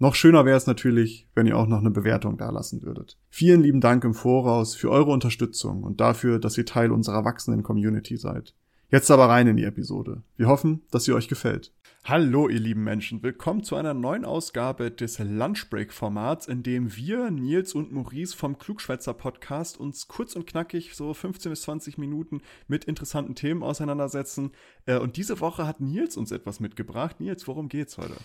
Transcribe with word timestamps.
Noch 0.00 0.16
schöner 0.16 0.44
wäre 0.44 0.56
es 0.56 0.66
natürlich, 0.66 1.28
wenn 1.36 1.46
ihr 1.46 1.56
auch 1.56 1.68
noch 1.68 1.78
eine 1.78 1.90
Bewertung 1.90 2.36
dalassen 2.36 2.82
würdet. 2.82 3.16
Vielen 3.30 3.62
lieben 3.62 3.80
Dank 3.80 4.02
im 4.02 4.12
Voraus 4.12 4.74
für 4.74 4.90
eure 4.90 5.12
Unterstützung 5.12 5.84
und 5.84 6.00
dafür, 6.00 6.40
dass 6.40 6.58
ihr 6.58 6.66
Teil 6.66 6.90
unserer 6.90 7.24
wachsenden 7.24 7.62
Community 7.62 8.16
seid. 8.16 8.54
Jetzt 8.90 9.10
aber 9.12 9.28
rein 9.28 9.46
in 9.46 9.56
die 9.56 9.64
Episode. 9.64 10.22
Wir 10.36 10.48
hoffen, 10.48 10.82
dass 10.90 11.04
sie 11.04 11.12
euch 11.12 11.28
gefällt. 11.28 11.72
Hallo, 12.04 12.48
ihr 12.48 12.58
lieben 12.58 12.82
Menschen. 12.82 13.22
Willkommen 13.22 13.62
zu 13.62 13.76
einer 13.76 13.94
neuen 13.94 14.24
Ausgabe 14.24 14.90
des 14.90 15.20
Lunchbreak-Formats, 15.20 16.48
in 16.48 16.64
dem 16.64 16.94
wir, 16.96 17.30
Nils 17.30 17.72
und 17.72 17.92
Maurice 17.92 18.36
vom 18.36 18.58
Klugschwätzer 18.58 19.14
Podcast, 19.14 19.78
uns 19.78 20.08
kurz 20.08 20.34
und 20.34 20.46
knackig 20.46 20.94
so 20.94 21.14
15 21.14 21.50
bis 21.50 21.62
20 21.62 21.98
Minuten 21.98 22.42
mit 22.66 22.84
interessanten 22.84 23.36
Themen 23.36 23.62
auseinandersetzen. 23.62 24.50
Äh, 24.86 24.98
und 24.98 25.16
diese 25.16 25.40
Woche 25.40 25.68
hat 25.68 25.80
Nils 25.80 26.16
uns 26.16 26.32
etwas 26.32 26.58
mitgebracht. 26.58 27.20
Nils, 27.20 27.46
worum 27.46 27.68
geht's 27.68 27.96
heute? 27.96 28.16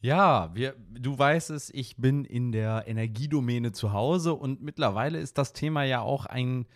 Ja, 0.00 0.54
wir, 0.54 0.76
du 0.90 1.18
weißt 1.18 1.50
es, 1.50 1.70
ich 1.70 1.96
bin 1.96 2.24
in 2.24 2.52
der 2.52 2.84
Energiedomäne 2.86 3.72
zu 3.72 3.92
Hause 3.92 4.34
und 4.34 4.62
mittlerweile 4.62 5.18
ist 5.18 5.38
das 5.38 5.52
Thema 5.52 5.82
ja 5.82 6.00
auch 6.00 6.26
ein 6.26 6.66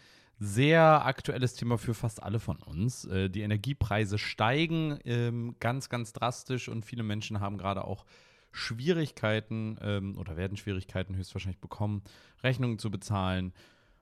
sehr 0.41 1.07
aktuelles 1.07 1.55
Thema 1.55 1.79
für 1.79 1.95
fast 1.95 2.21
alle 2.21 2.41
von 2.41 2.57
uns. 2.57 3.05
Äh, 3.05 3.31
die 3.31 3.43
Energiepreise 3.43 4.19
steigen 4.19 4.99
ähm, 5.05 5.55
ganz, 5.61 5.89
ganz 5.89 6.13
drastisch 6.13 6.69
und 6.69 6.85
viele 6.85 7.05
Menschen 7.05 7.39
haben 7.39 7.59
gerade 7.59 7.85
auch 7.85 8.07
Schwierigkeiten 8.51 9.79
ähm, 9.81 10.19
oder 10.19 10.37
werden 10.37 10.57
Schwierigkeiten 10.57 11.15
höchstwahrscheinlich 11.15 11.61
bekommen, 11.61 12.03
Rechnungen 12.43 12.81
zu 12.81 12.91
bezahlen 12.91 13.53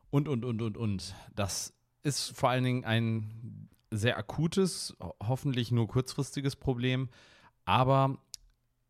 und, 0.08 0.28
und, 0.28 0.46
und, 0.46 0.62
und, 0.62 0.78
und. 0.78 1.14
Das 1.34 1.74
ist 2.02 2.34
vor 2.34 2.48
allen 2.48 2.64
Dingen 2.64 2.84
ein 2.86 3.68
sehr 3.90 4.16
akutes, 4.16 4.96
hoffentlich 5.22 5.72
nur 5.72 5.88
kurzfristiges 5.88 6.56
Problem. 6.56 7.10
Aber 7.66 8.18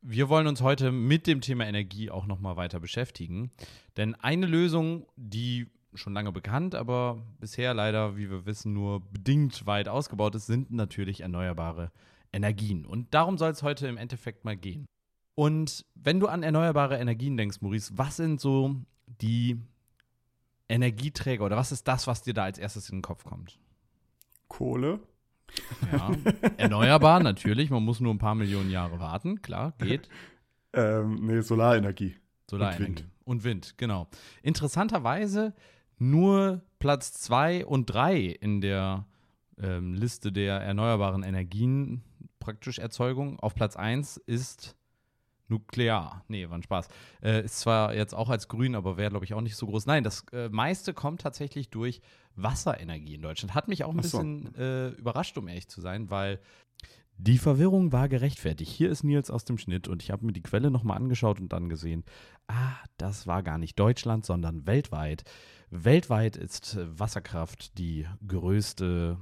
wir 0.02 0.28
wollen 0.28 0.46
uns 0.46 0.62
heute 0.62 0.92
mit 0.92 1.26
dem 1.26 1.40
Thema 1.40 1.66
Energie 1.66 2.10
auch 2.10 2.26
noch 2.26 2.40
mal 2.40 2.56
weiter 2.56 2.80
beschäftigen. 2.80 3.50
Denn 3.96 4.14
eine 4.14 4.46
Lösung, 4.46 5.06
die 5.16 5.68
schon 5.94 6.14
lange 6.14 6.32
bekannt, 6.32 6.74
aber 6.74 7.22
bisher 7.40 7.74
leider, 7.74 8.16
wie 8.16 8.30
wir 8.30 8.46
wissen, 8.46 8.72
nur 8.72 9.00
bedingt 9.10 9.66
weit 9.66 9.88
ausgebaut 9.88 10.34
ist, 10.34 10.46
sind 10.46 10.70
natürlich 10.70 11.20
erneuerbare 11.20 11.90
Energien. 12.32 12.86
Und 12.86 13.12
darum 13.12 13.38
soll 13.38 13.50
es 13.50 13.62
heute 13.62 13.88
im 13.88 13.96
Endeffekt 13.96 14.44
mal 14.44 14.56
gehen. 14.56 14.86
Und 15.34 15.84
wenn 15.94 16.20
du 16.20 16.28
an 16.28 16.42
erneuerbare 16.42 16.98
Energien 16.98 17.36
denkst, 17.36 17.60
Maurice, 17.60 17.92
was 17.96 18.16
sind 18.16 18.40
so 18.40 18.76
die 19.06 19.60
Energieträger 20.68 21.44
oder 21.44 21.56
was 21.56 21.72
ist 21.72 21.88
das, 21.88 22.06
was 22.06 22.22
dir 22.22 22.34
da 22.34 22.44
als 22.44 22.58
erstes 22.58 22.88
in 22.90 22.98
den 22.98 23.02
Kopf 23.02 23.24
kommt? 23.24 23.58
Kohle. 24.48 25.00
Ja, 25.92 26.10
erneuerbar 26.56 27.20
natürlich. 27.20 27.70
Man 27.70 27.84
muss 27.84 28.00
nur 28.00 28.14
ein 28.14 28.18
paar 28.18 28.34
Millionen 28.34 28.70
Jahre 28.70 29.00
warten. 29.00 29.42
Klar, 29.42 29.74
geht. 29.78 30.08
ähm, 30.72 31.18
nee, 31.22 31.40
Solarenergie. 31.40 32.16
Solarenergie. 32.48 32.84
Und 32.84 32.98
Wind. 32.98 33.08
Und 33.24 33.44
Wind, 33.44 33.74
genau. 33.78 34.08
Interessanterweise 34.42 35.54
nur 35.98 36.62
Platz 36.78 37.12
2 37.12 37.66
und 37.66 37.86
3 37.86 38.20
in 38.22 38.60
der 38.60 39.06
ähm, 39.60 39.94
Liste 39.94 40.32
der 40.32 40.60
erneuerbaren 40.60 41.22
Energien, 41.22 42.02
praktisch 42.38 42.78
Erzeugung. 42.78 43.38
Auf 43.38 43.54
Platz 43.54 43.76
1 43.76 44.16
ist 44.16 44.76
Nuklear. 45.50 46.24
Nee, 46.28 46.48
war 46.48 46.56
ein 46.56 46.62
Spaß. 46.62 46.88
Äh, 47.22 47.44
ist 47.44 47.60
zwar 47.60 47.94
jetzt 47.94 48.14
auch 48.14 48.30
als 48.30 48.48
grün, 48.48 48.74
aber 48.74 48.96
wäre, 48.96 49.10
glaube 49.10 49.24
ich, 49.24 49.34
auch 49.34 49.40
nicht 49.40 49.56
so 49.56 49.66
groß. 49.66 49.86
Nein, 49.86 50.04
das 50.04 50.24
äh, 50.32 50.48
meiste 50.48 50.94
kommt 50.94 51.20
tatsächlich 51.20 51.70
durch 51.70 52.00
Wasserenergie 52.36 53.14
in 53.14 53.22
Deutschland. 53.22 53.54
Hat 53.54 53.68
mich 53.68 53.84
auch 53.84 53.90
ein 53.90 54.02
so. 54.02 54.18
bisschen 54.18 54.54
äh, 54.54 54.88
überrascht, 54.90 55.36
um 55.36 55.48
ehrlich 55.48 55.68
zu 55.68 55.80
sein, 55.80 56.10
weil 56.10 56.40
die 57.22 57.38
Verwirrung 57.38 57.92
war 57.92 58.08
gerechtfertigt. 58.08 58.72
Hier 58.72 58.90
ist 58.90 59.04
Nils 59.04 59.30
aus 59.30 59.44
dem 59.44 59.58
Schnitt 59.58 59.88
und 59.88 60.02
ich 60.02 60.10
habe 60.10 60.24
mir 60.24 60.32
die 60.32 60.42
Quelle 60.42 60.70
nochmal 60.70 60.96
angeschaut 60.96 61.38
und 61.38 61.52
dann 61.52 61.68
gesehen, 61.68 62.04
ah, 62.46 62.76
das 62.96 63.26
war 63.26 63.42
gar 63.42 63.58
nicht 63.58 63.78
Deutschland, 63.78 64.24
sondern 64.24 64.66
weltweit. 64.66 65.24
Weltweit 65.70 66.36
ist 66.36 66.78
Wasserkraft 66.80 67.76
die 67.78 68.06
größte 68.26 69.18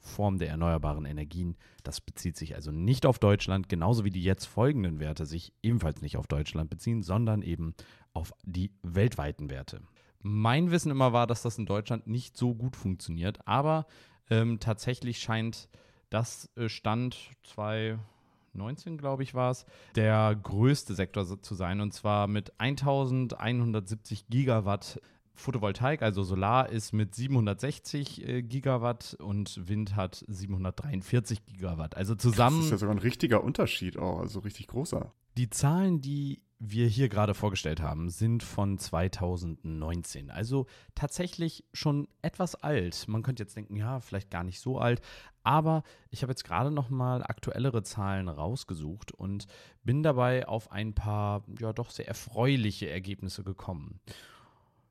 Form 0.00 0.38
der 0.38 0.48
erneuerbaren 0.48 1.04
Energien. 1.04 1.56
Das 1.82 2.00
bezieht 2.00 2.36
sich 2.36 2.54
also 2.54 2.70
nicht 2.70 3.06
auf 3.06 3.18
Deutschland, 3.18 3.68
genauso 3.68 4.04
wie 4.04 4.10
die 4.10 4.22
jetzt 4.22 4.46
folgenden 4.46 5.00
Werte 5.00 5.26
sich 5.26 5.52
ebenfalls 5.62 6.02
nicht 6.02 6.16
auf 6.16 6.26
Deutschland 6.26 6.70
beziehen, 6.70 7.02
sondern 7.02 7.42
eben 7.42 7.74
auf 8.12 8.32
die 8.44 8.72
weltweiten 8.82 9.50
Werte. 9.50 9.82
Mein 10.20 10.70
Wissen 10.70 10.90
immer 10.90 11.12
war, 11.12 11.26
dass 11.26 11.42
das 11.42 11.58
in 11.58 11.66
Deutschland 11.66 12.06
nicht 12.06 12.36
so 12.36 12.54
gut 12.54 12.76
funktioniert, 12.76 13.46
aber 13.46 13.86
ähm, 14.30 14.58
tatsächlich 14.58 15.20
scheint 15.20 15.68
das 16.10 16.50
äh, 16.56 16.68
Stand 16.68 17.30
2019, 17.44 18.98
glaube 18.98 19.22
ich, 19.22 19.34
war 19.34 19.50
es, 19.50 19.64
der 19.94 20.34
größte 20.34 20.94
Sektor 20.94 21.40
zu 21.40 21.54
sein 21.54 21.80
und 21.80 21.92
zwar 21.92 22.26
mit 22.26 22.52
1170 22.58 24.28
Gigawatt 24.28 25.00
Photovoltaik, 25.38 26.02
also 26.02 26.22
Solar, 26.22 26.68
ist 26.68 26.92
mit 26.92 27.14
760 27.14 28.26
äh, 28.26 28.42
Gigawatt 28.42 29.16
und 29.20 29.68
Wind 29.68 29.96
hat 29.96 30.24
743 30.26 31.46
Gigawatt. 31.46 31.96
Also 31.96 32.14
zusammen. 32.14 32.58
Das 32.58 32.66
ist 32.66 32.70
ja 32.72 32.78
sogar 32.78 32.94
ein 32.94 33.00
richtiger 33.00 33.42
Unterschied 33.44 33.96
auch, 33.96 34.18
also 34.18 34.40
richtig 34.40 34.66
großer. 34.66 35.12
Die 35.36 35.50
Zahlen, 35.50 36.00
die 36.00 36.42
wir 36.58 36.88
hier 36.88 37.08
gerade 37.08 37.34
vorgestellt 37.34 37.80
haben, 37.80 38.10
sind 38.10 38.42
von 38.42 38.78
2019. 38.78 40.30
Also 40.30 40.66
tatsächlich 40.96 41.64
schon 41.72 42.08
etwas 42.20 42.56
alt. 42.56 43.06
Man 43.06 43.22
könnte 43.22 43.44
jetzt 43.44 43.56
denken, 43.56 43.76
ja, 43.76 44.00
vielleicht 44.00 44.30
gar 44.30 44.42
nicht 44.42 44.58
so 44.58 44.78
alt. 44.78 45.00
Aber 45.44 45.84
ich 46.10 46.22
habe 46.22 46.32
jetzt 46.32 46.44
gerade 46.44 46.72
noch 46.72 46.90
mal 46.90 47.22
aktuellere 47.22 47.84
Zahlen 47.84 48.28
rausgesucht 48.28 49.12
und 49.12 49.46
bin 49.84 50.02
dabei 50.02 50.48
auf 50.48 50.72
ein 50.72 50.94
paar, 50.94 51.44
ja, 51.60 51.72
doch 51.72 51.90
sehr 51.90 52.08
erfreuliche 52.08 52.90
Ergebnisse 52.90 53.44
gekommen. 53.44 54.00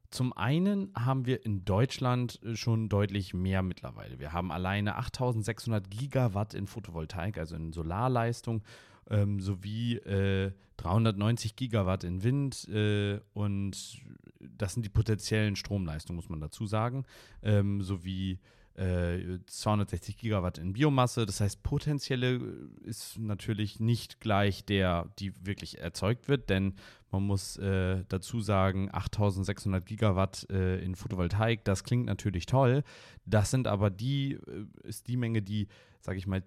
Zum 0.09 0.31
einen 0.33 0.91
haben 0.95 1.25
wir 1.25 1.45
in 1.45 1.65
Deutschland 1.65 2.39
äh, 2.43 2.55
schon 2.55 2.89
deutlich 2.89 3.33
mehr 3.33 3.61
mittlerweile. 3.61 4.19
Wir 4.19 4.33
haben 4.33 4.51
alleine 4.51 4.95
8600 4.95 5.89
Gigawatt 5.89 6.53
in 6.53 6.67
Photovoltaik, 6.67 7.37
also 7.37 7.55
in 7.55 7.73
Solarleistung, 7.73 8.63
ähm, 9.09 9.39
sowie 9.39 9.95
äh, 9.97 10.51
390 10.77 11.55
Gigawatt 11.55 12.03
in 12.03 12.23
Wind 12.23 12.67
äh, 12.69 13.19
und 13.33 14.01
das 14.39 14.73
sind 14.73 14.85
die 14.85 14.89
potenziellen 14.89 15.55
Stromleistungen, 15.55 16.15
muss 16.15 16.29
man 16.29 16.39
dazu 16.39 16.65
sagen, 16.65 17.05
ähm, 17.41 17.81
sowie 17.81 18.39
260 18.77 20.15
äh, 20.15 20.17
Gigawatt 20.19 20.59
in 20.59 20.73
Biomasse. 20.73 21.25
Das 21.25 21.41
heißt, 21.41 21.63
potenzielle 21.63 22.35
äh, 22.35 22.87
ist 22.87 23.17
natürlich 23.17 23.79
nicht 23.79 24.19
gleich 24.19 24.65
der, 24.65 25.09
die 25.17 25.33
wirklich 25.45 25.79
erzeugt 25.79 26.27
wird, 26.27 26.49
denn 26.49 26.75
man 27.11 27.23
muss 27.23 27.57
äh, 27.57 28.03
dazu 28.07 28.39
sagen, 28.39 28.89
8600 28.91 29.83
Gigawatt 29.85 30.47
äh, 30.51 30.79
in 30.83 30.95
Photovoltaik, 30.95 31.63
das 31.63 31.83
klingt 31.83 32.05
natürlich 32.05 32.45
toll. 32.45 32.83
Das 33.25 33.49
sind 33.49 33.67
aber 33.67 33.89
die, 33.89 34.33
äh, 34.33 34.65
ist 34.83 35.07
die 35.07 35.17
Menge, 35.17 35.41
die, 35.41 35.67
sage 36.01 36.19
ich 36.19 36.27
mal, 36.27 36.43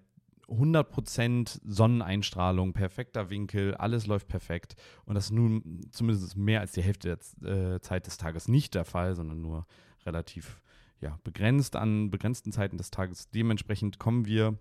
100% 0.47 1.59
Sonneneinstrahlung, 1.65 2.73
perfekter 2.73 3.29
Winkel, 3.29 3.75
alles 3.75 4.05
läuft 4.05 4.27
perfekt. 4.27 4.75
Und 5.05 5.15
das 5.15 5.25
ist 5.25 5.31
nun 5.31 5.81
zumindest 5.91 6.37
mehr 6.37 6.61
als 6.61 6.73
die 6.73 6.81
Hälfte 6.81 7.17
der 7.41 7.75
äh, 7.75 7.79
Zeit 7.81 8.07
des 8.07 8.17
Tages 8.17 8.47
nicht 8.47 8.75
der 8.75 8.85
Fall, 8.85 9.15
sondern 9.15 9.41
nur 9.41 9.65
relativ 10.05 10.61
ja, 11.01 11.19
begrenzt 11.23 11.75
an 11.75 12.11
begrenzten 12.11 12.51
Zeiten 12.51 12.77
des 12.77 12.91
Tages. 12.91 13.29
Dementsprechend 13.29 13.99
kommen 13.99 14.25
wir 14.25 14.57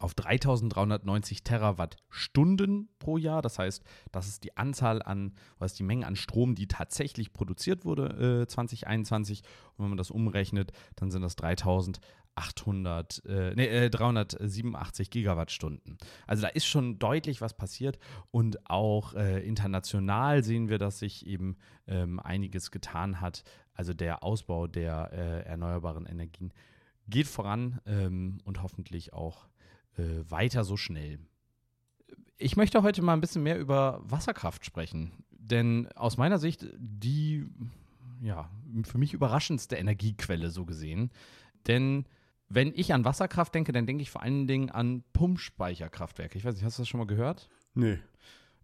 auf 0.00 0.14
3390 0.14 1.44
Terawattstunden 1.44 2.88
pro 2.98 3.16
Jahr. 3.16 3.42
Das 3.42 3.58
heißt, 3.58 3.82
das 4.12 4.28
ist 4.28 4.44
die 4.44 4.56
Anzahl 4.56 5.02
an, 5.02 5.34
was 5.58 5.74
die 5.74 5.82
Menge 5.82 6.06
an 6.06 6.16
Strom, 6.16 6.54
die 6.54 6.66
tatsächlich 6.66 7.32
produziert 7.32 7.84
wurde 7.84 8.42
äh, 8.42 8.46
2021. 8.46 9.42
Und 9.76 9.84
wenn 9.84 9.90
man 9.90 9.98
das 9.98 10.10
umrechnet, 10.10 10.72
dann 10.96 11.10
sind 11.10 11.22
das 11.22 11.36
3800, 12.36 13.22
äh, 13.26 13.54
nee, 13.54 13.66
äh, 13.66 13.90
387 13.90 15.10
Gigawattstunden. 15.10 15.98
Also 16.26 16.42
da 16.42 16.48
ist 16.48 16.66
schon 16.66 16.98
deutlich 16.98 17.40
was 17.40 17.54
passiert 17.54 17.98
und 18.30 18.68
auch 18.68 19.14
äh, 19.14 19.46
international 19.46 20.42
sehen 20.44 20.68
wir, 20.68 20.78
dass 20.78 20.98
sich 20.98 21.26
eben 21.26 21.56
ähm, 21.86 22.20
einiges 22.20 22.70
getan 22.70 23.20
hat. 23.20 23.44
Also 23.74 23.94
der 23.94 24.22
Ausbau 24.22 24.66
der 24.66 25.10
äh, 25.12 25.46
erneuerbaren 25.46 26.06
Energien 26.06 26.52
geht 27.08 27.26
voran 27.26 27.80
ähm, 27.86 28.38
und 28.44 28.62
hoffentlich 28.62 29.12
auch 29.12 29.48
äh, 29.96 30.02
weiter 30.28 30.64
so 30.64 30.76
schnell. 30.76 31.18
Ich 32.36 32.56
möchte 32.56 32.82
heute 32.82 33.02
mal 33.02 33.12
ein 33.12 33.20
bisschen 33.20 33.42
mehr 33.42 33.58
über 33.58 34.00
Wasserkraft 34.04 34.64
sprechen, 34.64 35.12
denn 35.30 35.88
aus 35.94 36.16
meiner 36.16 36.38
Sicht 36.38 36.66
die 36.76 37.46
ja, 38.22 38.48
für 38.84 38.98
mich 38.98 39.12
überraschendste 39.12 39.76
Energiequelle 39.76 40.50
so 40.50 40.64
gesehen. 40.64 41.10
Denn 41.66 42.06
wenn 42.54 42.72
ich 42.74 42.92
an 42.92 43.04
Wasserkraft 43.04 43.54
denke, 43.54 43.72
dann 43.72 43.86
denke 43.86 44.02
ich 44.02 44.10
vor 44.10 44.22
allen 44.22 44.46
Dingen 44.46 44.70
an 44.70 45.02
Pumpspeicherkraftwerke. 45.12 46.38
Ich 46.38 46.44
weiß 46.44 46.54
nicht, 46.54 46.64
hast 46.64 46.78
du 46.78 46.82
das 46.82 46.88
schon 46.88 46.98
mal 46.98 47.06
gehört? 47.06 47.48
Nee. 47.74 47.98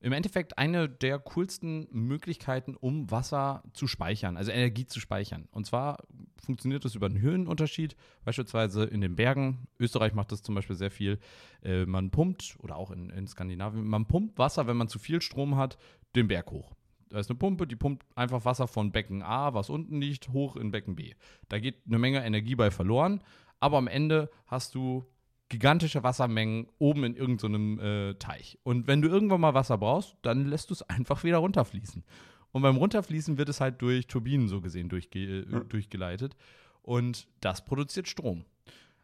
Im 0.02 0.12
Endeffekt 0.12 0.56
eine 0.56 0.88
der 0.88 1.18
coolsten 1.18 1.86
Möglichkeiten, 1.90 2.74
um 2.74 3.10
Wasser 3.10 3.62
zu 3.74 3.86
speichern, 3.86 4.38
also 4.38 4.50
Energie 4.50 4.86
zu 4.86 4.98
speichern. 4.98 5.46
Und 5.50 5.66
zwar 5.66 5.98
funktioniert 6.42 6.86
das 6.86 6.94
über 6.94 7.06
einen 7.06 7.20
Höhenunterschied, 7.20 7.96
beispielsweise 8.24 8.84
in 8.84 9.02
den 9.02 9.14
Bergen. 9.14 9.66
Österreich 9.78 10.14
macht 10.14 10.32
das 10.32 10.42
zum 10.42 10.54
Beispiel 10.54 10.76
sehr 10.76 10.90
viel. 10.90 11.18
Äh, 11.62 11.84
man 11.84 12.10
pumpt, 12.10 12.56
oder 12.60 12.76
auch 12.76 12.92
in, 12.92 13.10
in 13.10 13.26
Skandinavien, 13.26 13.86
man 13.86 14.06
pumpt 14.06 14.38
Wasser, 14.38 14.66
wenn 14.66 14.78
man 14.78 14.88
zu 14.88 14.98
viel 14.98 15.20
Strom 15.20 15.56
hat, 15.56 15.76
den 16.16 16.28
Berg 16.28 16.50
hoch. 16.50 16.72
Da 17.10 17.18
ist 17.18 17.28
eine 17.28 17.38
Pumpe, 17.38 17.66
die 17.66 17.76
pumpt 17.76 18.06
einfach 18.14 18.44
Wasser 18.44 18.68
von 18.68 18.92
Becken 18.92 19.22
A, 19.22 19.52
was 19.52 19.68
unten 19.68 20.00
liegt, 20.00 20.28
hoch 20.28 20.56
in 20.56 20.70
Becken 20.70 20.94
B. 20.94 21.12
Da 21.48 21.58
geht 21.58 21.82
eine 21.86 21.98
Menge 21.98 22.24
Energie 22.24 22.54
bei 22.54 22.70
verloren, 22.70 23.20
aber 23.60 23.78
am 23.78 23.86
Ende 23.86 24.30
hast 24.46 24.74
du 24.74 25.04
gigantische 25.48 26.02
Wassermengen 26.02 26.68
oben 26.78 27.04
in 27.04 27.16
irgendeinem 27.16 27.78
so 27.78 27.84
äh, 27.84 28.14
Teich. 28.14 28.58
Und 28.62 28.86
wenn 28.86 29.02
du 29.02 29.08
irgendwann 29.08 29.40
mal 29.40 29.54
Wasser 29.54 29.78
brauchst, 29.78 30.16
dann 30.22 30.46
lässt 30.46 30.70
du 30.70 30.74
es 30.74 30.82
einfach 30.82 31.24
wieder 31.24 31.38
runterfließen. 31.38 32.04
Und 32.52 32.62
beim 32.62 32.76
Runterfließen 32.76 33.38
wird 33.38 33.48
es 33.48 33.60
halt 33.60 33.82
durch 33.82 34.06
Turbinen 34.06 34.48
so 34.48 34.60
gesehen 34.60 34.88
durchge 34.88 35.40
äh, 35.40 35.64
durchgeleitet. 35.68 36.36
Und 36.82 37.28
das 37.40 37.64
produziert 37.64 38.08
Strom. 38.08 38.44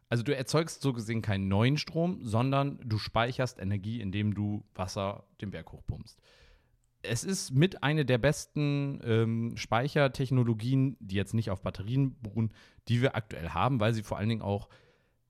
Also 0.09 0.23
du 0.23 0.35
erzeugst 0.35 0.81
so 0.81 0.93
gesehen 0.93 1.21
keinen 1.21 1.47
neuen 1.47 1.77
Strom, 1.77 2.19
sondern 2.23 2.79
du 2.83 2.97
speicherst 2.97 3.59
Energie, 3.59 3.99
indem 3.99 4.33
du 4.33 4.63
Wasser 4.73 5.25
den 5.41 5.51
Berg 5.51 5.71
hochpumpst. 5.71 6.19
Es 7.03 7.23
ist 7.23 7.51
mit 7.51 7.83
einer 7.83 8.03
der 8.03 8.17
besten 8.17 8.99
ähm, 9.03 9.57
Speichertechnologien, 9.57 10.97
die 10.99 11.15
jetzt 11.15 11.33
nicht 11.33 11.51
auf 11.51 11.61
Batterien 11.61 12.19
beruhen, 12.21 12.51
die 12.87 13.01
wir 13.01 13.15
aktuell 13.15 13.49
haben, 13.49 13.79
weil 13.79 13.93
sie 13.93 14.03
vor 14.03 14.17
allen 14.17 14.29
Dingen 14.29 14.41
auch 14.41 14.67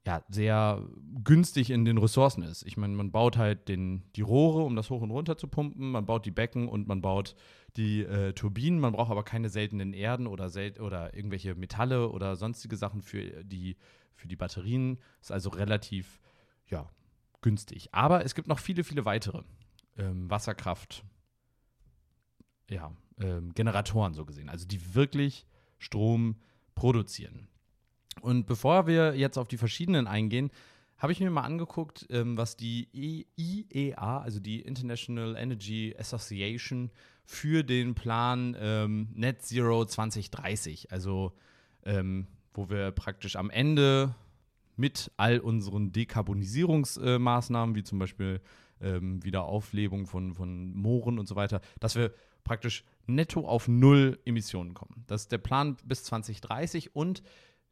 ja, 0.08 0.24
sehr 0.30 0.88
günstig 1.26 1.70
in 1.70 1.84
den 1.84 1.98
Ressourcen 1.98 2.42
ist. 2.42 2.64
Ich 2.66 2.78
meine, 2.78 2.96
man 2.96 3.12
baut 3.12 3.36
halt 3.36 3.68
den, 3.68 4.04
die 4.16 4.22
Rohre, 4.22 4.64
um 4.64 4.78
das 4.78 4.90
hoch 4.90 5.02
und 5.02 5.12
runter 5.12 5.38
zu 5.38 5.50
pumpen, 5.50 5.92
man 5.92 6.06
baut 6.06 6.26
die 6.26 6.32
Becken 6.32 6.70
und 6.70 6.88
man 6.88 7.02
baut 7.02 7.36
die 7.76 8.04
äh, 8.04 8.32
Turbinen. 8.32 8.80
Man 8.80 8.94
braucht 8.94 9.12
aber 9.12 9.24
keine 9.24 9.50
seltenen 9.50 9.92
Erden 9.92 10.26
oder, 10.28 10.48
sel 10.48 10.80
oder 10.80 11.14
irgendwelche 11.14 11.56
Metalle 11.56 12.10
oder 12.10 12.38
sonstige 12.38 12.78
Sachen 12.78 13.02
für 13.02 13.44
die, 13.44 13.76
für 14.16 14.30
die 14.30 14.38
Batterien. 14.38 14.98
Ist 15.20 15.34
also 15.34 15.50
relativ 15.50 16.22
ja, 16.68 16.90
günstig. 17.42 17.90
Aber 17.92 18.24
es 18.24 18.34
gibt 18.34 18.48
noch 18.48 18.60
viele, 18.60 18.86
viele 18.86 19.04
weitere 19.04 19.42
ähm, 19.98 20.30
Wasserkraft, 20.30 21.04
ja, 22.70 22.92
ähm, 23.20 23.54
Generatoren 23.54 24.14
so 24.14 24.26
gesehen, 24.26 24.50
also 24.50 24.66
die 24.66 24.96
wirklich 24.96 25.46
Strom 25.80 26.36
produzieren. 26.76 27.48
Und 28.22 28.46
bevor 28.46 28.88
wir 28.88 29.16
jetzt 29.16 29.38
auf 29.38 29.48
die 29.48 29.58
verschiedenen 29.58 30.08
eingehen, 30.08 30.52
habe 30.98 31.12
ich 31.12 31.20
mir 31.20 31.30
mal 31.30 31.44
angeguckt, 31.44 32.08
ähm, 32.10 32.38
was 32.38 32.58
die 32.58 32.88
IEA, 33.38 34.20
also 34.20 34.40
die 34.40 34.62
International 34.62 35.36
Energy 35.36 35.96
Association, 35.98 36.92
für 37.24 37.64
den 37.64 37.94
Plan 37.94 38.56
ähm, 38.58 39.10
Net 39.14 39.42
Zero 39.42 39.86
2030, 39.86 40.92
also 40.92 41.34
ähm, 41.84 42.26
wo 42.54 42.70
wir 42.70 42.92
praktisch 42.92 43.36
am 43.36 43.50
Ende 43.50 44.16
mit 44.78 45.12
all 45.18 45.40
unseren 45.40 45.92
Dekarbonisierungsmaßnahmen, 45.92 47.76
wie 47.76 47.84
zum 47.84 48.00
Beispiel 48.00 48.40
ähm, 48.80 49.24
Wiederauflebung 49.24 50.08
von, 50.08 50.34
von 50.34 50.74
Mooren 50.74 51.20
und 51.20 51.28
so 51.28 51.36
weiter, 51.36 51.60
dass 51.80 51.96
wir 51.96 52.14
praktisch 52.48 52.84
netto 53.06 53.48
auf 53.48 53.68
Null 53.68 54.20
Emissionen 54.26 54.74
kommen. 54.74 55.04
Das 55.08 55.24
ist 55.24 55.32
der 55.32 55.38
Plan 55.38 55.78
bis 55.86 56.04
2030 56.06 56.96
und 56.96 57.22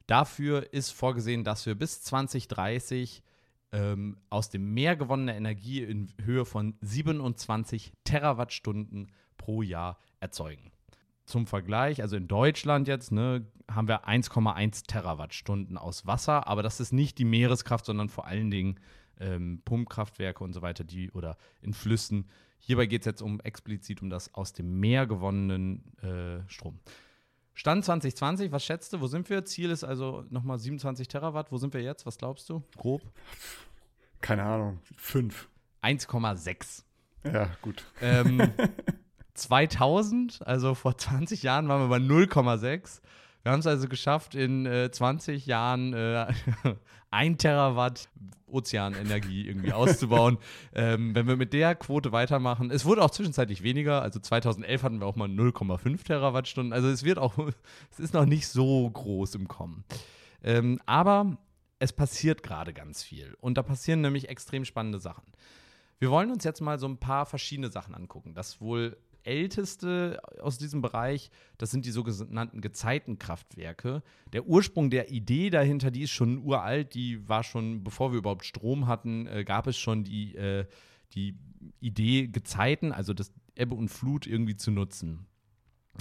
Dafür 0.07 0.72
ist 0.72 0.92
vorgesehen, 0.92 1.44
dass 1.44 1.66
wir 1.66 1.75
bis 1.75 2.04
2030 2.04 3.24
ähm, 3.72 4.18
aus 4.30 4.50
dem 4.50 4.74
Meer 4.74 4.95
gewonnene 4.95 5.36
Energie 5.36 5.81
in 5.81 6.13
Höhe 6.24 6.45
von 6.45 6.75
27 6.81 7.94
Terawattstunden 8.04 9.12
pro 9.38 9.63
Jahr 9.63 9.98
erzeugen. 10.19 10.72
Zum 11.25 11.48
Vergleich, 11.48 12.04
also 12.04 12.18
in 12.18 12.27
Deutschland 12.27 12.88
jetzt, 12.88 13.12
ne, 13.12 13.48
haben 13.69 13.88
wir 13.88 14.07
1,1 14.07 14.86
Terawattstunden 14.86 15.75
aus 15.75 16.06
Wasser, 16.06 16.48
aber 16.48 16.62
das 16.62 16.80
ist 16.80 16.94
nicht 16.94 17.18
die 17.18 17.25
Meereskraft, 17.25 17.86
sondern 17.86 18.10
vor 18.10 18.27
allen 18.27 18.51
Dingen 18.51 18.80
ähm, 19.19 19.63
Pumpkraftwerke 19.66 20.44
und 20.44 20.54
so 20.54 20.62
weiter, 20.62 20.83
die 20.83 21.10
oder 21.12 21.36
in 21.62 21.74
Flüssen. 21.74 22.30
Hierbei 22.65 22.88
geht 22.88 23.01
es 23.01 23.06
jetzt 23.06 23.21
um 23.21 23.39
explizit 23.41 24.01
um 24.01 24.09
das 24.09 24.33
aus 24.33 24.51
dem 24.51 24.79
Meer 24.79 25.06
gewonnenen 25.06 25.83
äh, 26.01 26.50
Strom. 26.50 26.79
Stand 27.53 27.85
2020, 27.85 28.51
was 28.51 28.65
schätzt 28.65 28.91
du? 28.91 29.01
Wo 29.01 29.07
sind 29.07 29.29
wir? 29.29 29.45
Ziel 29.45 29.69
ist 29.69 29.83
also 29.83 30.25
nochmal 30.31 30.57
27 30.57 31.07
Terawatt. 31.07 31.51
Wo 31.51 31.57
sind 31.57 31.75
wir 31.75 31.83
jetzt? 31.83 32.07
Was 32.07 32.17
glaubst 32.17 32.50
du? 32.50 32.63
Grob? 32.75 33.03
Keine 34.19 34.44
Ahnung. 34.44 34.79
Fünf. 34.97 35.47
1,6. 35.83 36.83
Ja, 37.31 37.51
gut. 37.62 37.85
Ähm, 38.01 38.51
2000, 39.35 40.39
also 40.41 40.73
vor 40.73 40.97
20 40.97 41.44
Jahren, 41.44 41.67
waren 41.67 41.88
wir 41.88 41.89
bei 41.89 42.03
0,6. 42.03 43.01
Wir 43.45 43.51
haben 43.51 43.59
es 43.59 43.68
also 43.68 43.88
geschafft, 43.88 44.33
in 44.33 44.65
äh, 44.65 44.89
20 44.89 45.45
Jahren 45.45 45.94
äh, 45.94 46.25
ein 47.12 47.38
Terawatt 47.38 48.09
Ozeanenergie 48.47 49.47
irgendwie 49.47 49.71
auszubauen. 49.71 50.39
ähm, 50.74 51.13
wenn 51.13 51.27
wir 51.27 51.36
mit 51.36 51.53
der 51.53 51.75
Quote 51.75 52.12
weitermachen, 52.12 52.71
es 52.71 52.86
wurde 52.86 53.03
auch 53.03 53.12
zwischenzeitlich 53.12 53.62
weniger, 53.62 54.01
also 54.01 54.19
2011 54.19 54.81
hatten 54.81 55.00
wir 55.00 55.06
auch 55.06 55.15
mal 55.15 55.27
0,5 55.27 56.03
Terawattstunden, 56.06 56.74
also 56.74 56.88
es 56.88 57.03
wird 57.03 57.19
auch, 57.19 57.38
es 57.92 58.00
ist 58.00 58.15
noch 58.15 58.25
nicht 58.25 58.47
so 58.47 58.89
groß 58.89 59.36
im 59.36 59.48
Kommen. 59.48 59.83
Ähm, 60.44 60.80
aber 60.88 61.38
es 61.77 61.94
passiert 61.94 62.41
gerade 62.41 62.74
ganz 62.74 63.03
viel 63.03 63.38
und 63.41 63.59
da 63.59 63.62
passieren 63.62 64.01
nämlich 64.01 64.27
extrem 64.27 64.65
spannende 64.65 64.98
Sachen. 64.98 65.25
Wir 66.00 66.09
wollen 66.09 66.31
uns 66.31 66.45
jetzt 66.45 66.62
mal 66.62 66.80
so 66.80 66.88
ein 66.88 66.98
paar 66.98 67.27
verschiedene 67.27 67.69
Sachen 67.69 67.94
angucken. 67.94 68.33
Das 68.33 68.59
wohl 68.59 68.98
älteste 69.25 70.19
aus 70.39 70.57
diesem 70.57 70.81
Bereich, 70.81 71.30
das 71.57 71.72
sind 71.72 71.86
die 71.86 71.92
sogenannten 71.92 72.62
Gezeitenkraftwerke. 72.62 74.04
Der 74.33 74.48
Ursprung 74.48 74.89
der 74.89 75.12
Idee 75.12 75.50
dahinter, 75.50 75.92
die 75.92 76.04
ist 76.04 76.12
schon 76.12 76.39
uralt, 76.39 76.94
die 76.94 77.27
war 77.27 77.44
schon, 77.44 77.83
bevor 77.83 78.12
wir 78.12 78.19
überhaupt 78.19 78.45
Strom 78.45 78.88
hatten, 78.88 79.27
äh, 79.27 79.44
gab 79.44 79.68
es 79.68 79.77
schon 79.77 80.04
die, 80.04 80.36
äh, 80.36 80.66
die 81.13 81.38
Idee, 81.80 82.27
Gezeiten, 82.27 82.92
also 82.92 83.13
das 83.13 83.31
Ebbe 83.56 83.75
und 83.75 83.89
Flut 83.89 84.27
irgendwie 84.27 84.56
zu 84.56 84.72
nutzen. 84.72 85.25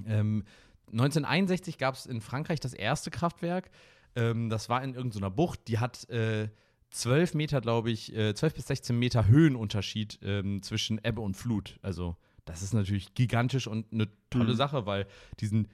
Ähm, 0.06 0.44
1961 0.92 1.78
gab 1.78 1.94
es 1.94 2.06
in 2.06 2.20
Frankreich 2.20 2.60
das 2.60 2.74
erste 2.74 3.10
Kraftwerk. 3.10 3.70
Ähm, 4.16 4.48
das 4.48 4.68
war 4.68 4.82
in 4.82 4.94
irgendeiner 4.94 5.30
Bucht, 5.30 5.68
die 5.68 5.78
hat 5.78 6.08
äh, 6.10 6.48
12 6.90 7.34
Meter, 7.34 7.60
glaube 7.60 7.90
ich, 7.90 8.14
äh, 8.14 8.34
12 8.34 8.54
bis 8.54 8.66
16 8.68 8.98
Meter 8.98 9.26
Höhenunterschied 9.26 10.20
ähm, 10.22 10.62
zwischen 10.62 11.00
Ebbe 11.02 11.20
und 11.20 11.36
Flut. 11.36 11.78
Also 11.82 12.16
das 12.44 12.62
ist 12.62 12.74
natürlich 12.74 13.14
gigantisch 13.14 13.66
und 13.66 13.92
eine 13.92 14.08
tolle 14.30 14.52
mhm. 14.52 14.56
Sache, 14.56 14.86
weil 14.86 15.06
diesen 15.40 15.68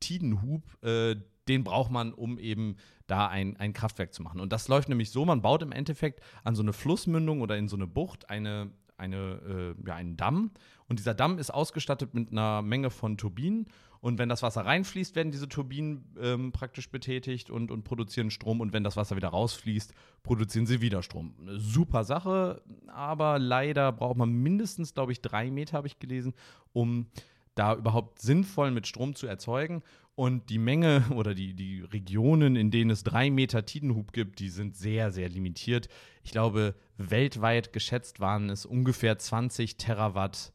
Tidenhub, 0.00 0.62
äh, 0.82 1.16
den 1.48 1.64
braucht 1.64 1.90
man, 1.90 2.12
um 2.14 2.38
eben 2.38 2.76
da 3.06 3.28
ein, 3.28 3.56
ein 3.58 3.72
Kraftwerk 3.72 4.14
zu 4.14 4.22
machen. 4.22 4.40
Und 4.40 4.52
das 4.52 4.68
läuft 4.68 4.88
nämlich 4.88 5.10
so, 5.10 5.24
man 5.24 5.42
baut 5.42 5.62
im 5.62 5.72
Endeffekt 5.72 6.20
an 6.42 6.54
so 6.54 6.62
eine 6.62 6.72
Flussmündung 6.72 7.42
oder 7.42 7.56
in 7.56 7.68
so 7.68 7.76
eine 7.76 7.86
Bucht 7.86 8.30
eine, 8.30 8.70
eine, 8.96 9.74
äh, 9.76 9.86
ja, 9.86 9.94
einen 9.94 10.16
Damm. 10.16 10.52
Und 10.88 10.98
dieser 10.98 11.14
Damm 11.14 11.38
ist 11.38 11.52
ausgestattet 11.52 12.14
mit 12.14 12.32
einer 12.32 12.62
Menge 12.62 12.90
von 12.90 13.16
Turbinen. 13.16 13.66
Und 14.04 14.18
wenn 14.18 14.28
das 14.28 14.42
Wasser 14.42 14.66
reinfließt, 14.66 15.16
werden 15.16 15.32
diese 15.32 15.48
Turbinen 15.48 16.04
ähm, 16.20 16.52
praktisch 16.52 16.90
betätigt 16.90 17.48
und, 17.48 17.70
und 17.70 17.84
produzieren 17.84 18.30
Strom. 18.30 18.60
Und 18.60 18.74
wenn 18.74 18.84
das 18.84 18.98
Wasser 18.98 19.16
wieder 19.16 19.28
rausfließt, 19.28 19.94
produzieren 20.22 20.66
sie 20.66 20.82
wieder 20.82 21.02
Strom. 21.02 21.34
Eine 21.40 21.58
super 21.58 22.04
Sache, 22.04 22.60
aber 22.86 23.38
leider 23.38 23.92
braucht 23.92 24.18
man 24.18 24.30
mindestens, 24.30 24.92
glaube 24.92 25.12
ich, 25.12 25.22
drei 25.22 25.50
Meter, 25.50 25.78
habe 25.78 25.86
ich 25.86 26.00
gelesen, 26.00 26.34
um 26.74 27.06
da 27.54 27.74
überhaupt 27.74 28.20
sinnvoll 28.20 28.72
mit 28.72 28.86
Strom 28.86 29.14
zu 29.14 29.26
erzeugen. 29.26 29.82
Und 30.16 30.50
die 30.50 30.58
Menge 30.58 31.06
oder 31.16 31.34
die, 31.34 31.54
die 31.54 31.80
Regionen, 31.80 32.56
in 32.56 32.70
denen 32.70 32.90
es 32.90 33.04
drei 33.04 33.30
Meter 33.30 33.64
Tidenhub 33.64 34.12
gibt, 34.12 34.38
die 34.38 34.50
sind 34.50 34.76
sehr, 34.76 35.12
sehr 35.12 35.30
limitiert. 35.30 35.88
Ich 36.22 36.30
glaube, 36.30 36.74
weltweit 36.98 37.72
geschätzt 37.72 38.20
waren 38.20 38.50
es 38.50 38.66
ungefähr 38.66 39.18
20 39.18 39.78
Terawatt 39.78 40.52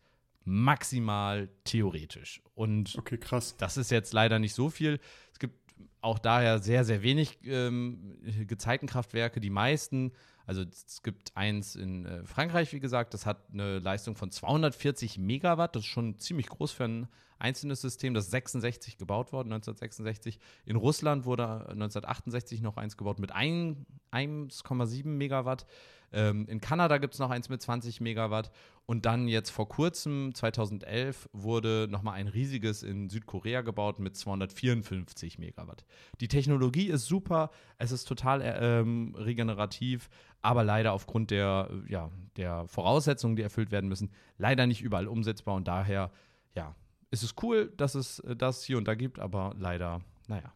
maximal 0.49 1.47
theoretisch. 1.63 2.41
Und 2.55 2.95
okay, 2.97 3.17
krass. 3.17 3.55
das 3.57 3.77
ist 3.77 3.91
jetzt 3.91 4.13
leider 4.13 4.39
nicht 4.39 4.53
so 4.53 4.69
viel. 4.69 4.99
Es 5.31 5.39
gibt 5.39 5.55
auch 6.01 6.19
daher 6.19 6.59
sehr, 6.59 6.83
sehr 6.83 7.03
wenig 7.03 7.39
ähm, 7.45 8.17
Gezeitenkraftwerke. 8.47 9.39
Die 9.39 9.49
meisten, 9.49 10.11
also 10.45 10.63
es 10.63 11.03
gibt 11.03 11.35
eins 11.37 11.75
in 11.75 12.05
äh, 12.05 12.25
Frankreich, 12.25 12.73
wie 12.73 12.79
gesagt, 12.79 13.13
das 13.13 13.25
hat 13.25 13.51
eine 13.53 13.79
Leistung 13.79 14.15
von 14.15 14.31
240 14.31 15.19
Megawatt. 15.19 15.75
Das 15.75 15.83
ist 15.83 15.89
schon 15.89 16.17
ziemlich 16.17 16.47
groß 16.47 16.71
für 16.71 16.85
ein 16.85 17.07
einzelnes 17.37 17.81
System. 17.81 18.13
Das 18.13 18.25
ist 18.25 18.31
66 18.31 18.97
gebaut 18.97 19.31
worden, 19.31 19.53
1966. 19.53 20.39
In 20.65 20.75
Russland 20.75 21.25
wurde 21.25 21.43
1968 21.43 22.61
noch 22.61 22.77
eins 22.77 22.97
gebaut 22.97 23.19
mit 23.19 23.31
1 23.31 23.77
1,7 24.11 25.07
Megawatt. 25.07 25.65
Ähm, 26.11 26.47
in 26.47 26.61
Kanada 26.61 26.97
gibt 26.97 27.13
es 27.13 27.19
noch 27.19 27.29
eins 27.29 27.49
mit 27.49 27.61
20 27.61 28.01
Megawatt. 28.01 28.51
Und 28.85 29.05
dann 29.05 29.27
jetzt 29.27 29.51
vor 29.51 29.69
kurzem, 29.69 30.33
2011, 30.33 31.29
wurde 31.31 31.87
nochmal 31.91 32.15
ein 32.15 32.27
riesiges 32.27 32.81
in 32.81 33.09
Südkorea 33.09 33.61
gebaut 33.61 33.99
mit 33.99 34.15
254 34.15 35.37
Megawatt. 35.37 35.85
Die 36.21 36.27
Technologie 36.27 36.87
ist 36.87 37.05
super, 37.05 37.51
es 37.77 37.91
ist 37.91 38.05
total 38.05 38.41
äh, 38.41 38.79
ähm, 38.79 39.13
regenerativ, 39.15 40.09
aber 40.41 40.63
leider 40.63 40.93
aufgrund 40.93 41.29
der, 41.29 41.69
ja, 41.87 42.09
der 42.35 42.67
Voraussetzungen, 42.67 43.35
die 43.35 43.43
erfüllt 43.43 43.69
werden 43.71 43.89
müssen, 43.89 44.11
leider 44.37 44.65
nicht 44.65 44.81
überall 44.81 45.07
umsetzbar. 45.07 45.53
Und 45.53 45.67
daher, 45.67 46.11
ja, 46.55 46.75
ist 47.11 47.23
es 47.23 47.35
cool, 47.43 47.71
dass 47.77 47.93
es 47.93 48.19
äh, 48.21 48.35
das 48.35 48.63
hier 48.63 48.77
und 48.79 48.87
da 48.87 48.95
gibt, 48.95 49.19
aber 49.19 49.55
leider, 49.57 50.01
naja. 50.27 50.51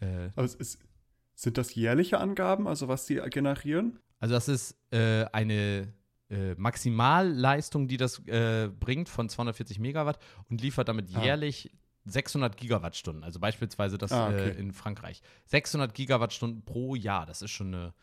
Äh, 0.00 0.30
aber 0.36 0.44
ist, 0.44 0.78
sind 1.34 1.58
das 1.58 1.74
jährliche 1.74 2.18
Angaben, 2.18 2.68
also 2.68 2.88
was 2.88 3.06
die 3.06 3.16
generieren? 3.30 3.98
Also 4.24 4.36
das 4.36 4.48
ist 4.48 4.78
äh, 4.90 5.26
eine 5.32 5.92
äh, 6.30 6.54
Maximalleistung, 6.54 7.88
die 7.88 7.98
das 7.98 8.26
äh, 8.26 8.68
bringt 8.68 9.10
von 9.10 9.28
240 9.28 9.78
Megawatt 9.78 10.18
und 10.48 10.62
liefert 10.62 10.88
damit 10.88 11.14
ah. 11.14 11.22
jährlich 11.22 11.70
600 12.06 12.56
Gigawattstunden. 12.56 13.22
Also 13.22 13.38
beispielsweise 13.38 13.98
das 13.98 14.12
ah, 14.12 14.28
okay. 14.28 14.48
Äh, 14.48 14.58
in 14.58 14.72
Frankreich. 14.72 15.20
600 15.44 15.92
Gigawattstunden 15.92 16.64
pro 16.64 16.94
Jahr, 16.94 17.26
das 17.26 17.42
ist 17.42 17.50
schon 17.50 17.74
eine 17.74 17.94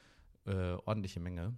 äh, 0.46 0.78
ordentliche 0.86 1.20
Menge. 1.20 1.58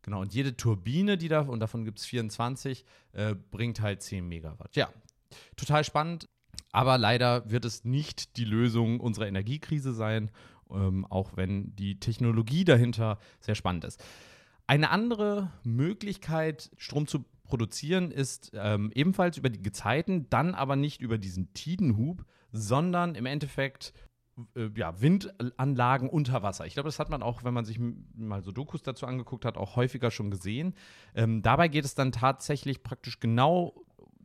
Genau, 0.00 0.22
und 0.22 0.32
jede 0.32 0.56
Turbine, 0.56 1.18
die 1.18 1.28
da, 1.28 1.42
und 1.42 1.60
davon 1.60 1.84
gibt 1.84 1.98
es 1.98 2.06
24, 2.06 2.86
äh, 3.12 3.34
bringt 3.34 3.82
halt 3.82 4.00
10 4.00 4.26
Megawatt. 4.26 4.76
Ja, 4.76 4.88
total 5.56 5.84
spannend. 5.84 6.26
Aber 6.72 6.96
leider 6.96 7.50
wird 7.50 7.66
es 7.66 7.84
nicht 7.84 8.38
die 8.38 8.46
Lösung 8.46 8.98
unserer 9.00 9.26
Energiekrise 9.26 9.92
sein 9.92 10.30
ähm, 10.74 11.06
auch 11.06 11.36
wenn 11.36 11.74
die 11.76 11.98
Technologie 12.00 12.64
dahinter 12.64 13.18
sehr 13.40 13.54
spannend 13.54 13.84
ist. 13.84 14.02
Eine 14.66 14.90
andere 14.90 15.50
Möglichkeit, 15.64 16.70
Strom 16.76 17.06
zu 17.06 17.24
produzieren, 17.44 18.10
ist 18.12 18.52
ähm, 18.54 18.92
ebenfalls 18.94 19.36
über 19.36 19.50
die 19.50 19.62
Gezeiten, 19.62 20.30
dann 20.30 20.54
aber 20.54 20.76
nicht 20.76 21.00
über 21.00 21.18
diesen 21.18 21.52
Tidenhub, 21.52 22.24
sondern 22.52 23.16
im 23.16 23.26
Endeffekt 23.26 23.92
äh, 24.54 24.70
ja, 24.76 25.00
Windanlagen 25.00 26.08
unter 26.08 26.42
Wasser. 26.42 26.66
Ich 26.66 26.74
glaube, 26.74 26.88
das 26.88 26.98
hat 26.98 27.10
man 27.10 27.22
auch, 27.22 27.44
wenn 27.44 27.54
man 27.54 27.64
sich 27.64 27.78
mal 28.14 28.42
so 28.42 28.52
Dokus 28.52 28.82
dazu 28.82 29.06
angeguckt 29.06 29.44
hat, 29.44 29.56
auch 29.56 29.76
häufiger 29.76 30.10
schon 30.10 30.30
gesehen. 30.30 30.74
Ähm, 31.14 31.42
dabei 31.42 31.68
geht 31.68 31.84
es 31.84 31.94
dann 31.94 32.12
tatsächlich 32.12 32.82
praktisch 32.82 33.20
genau 33.20 33.74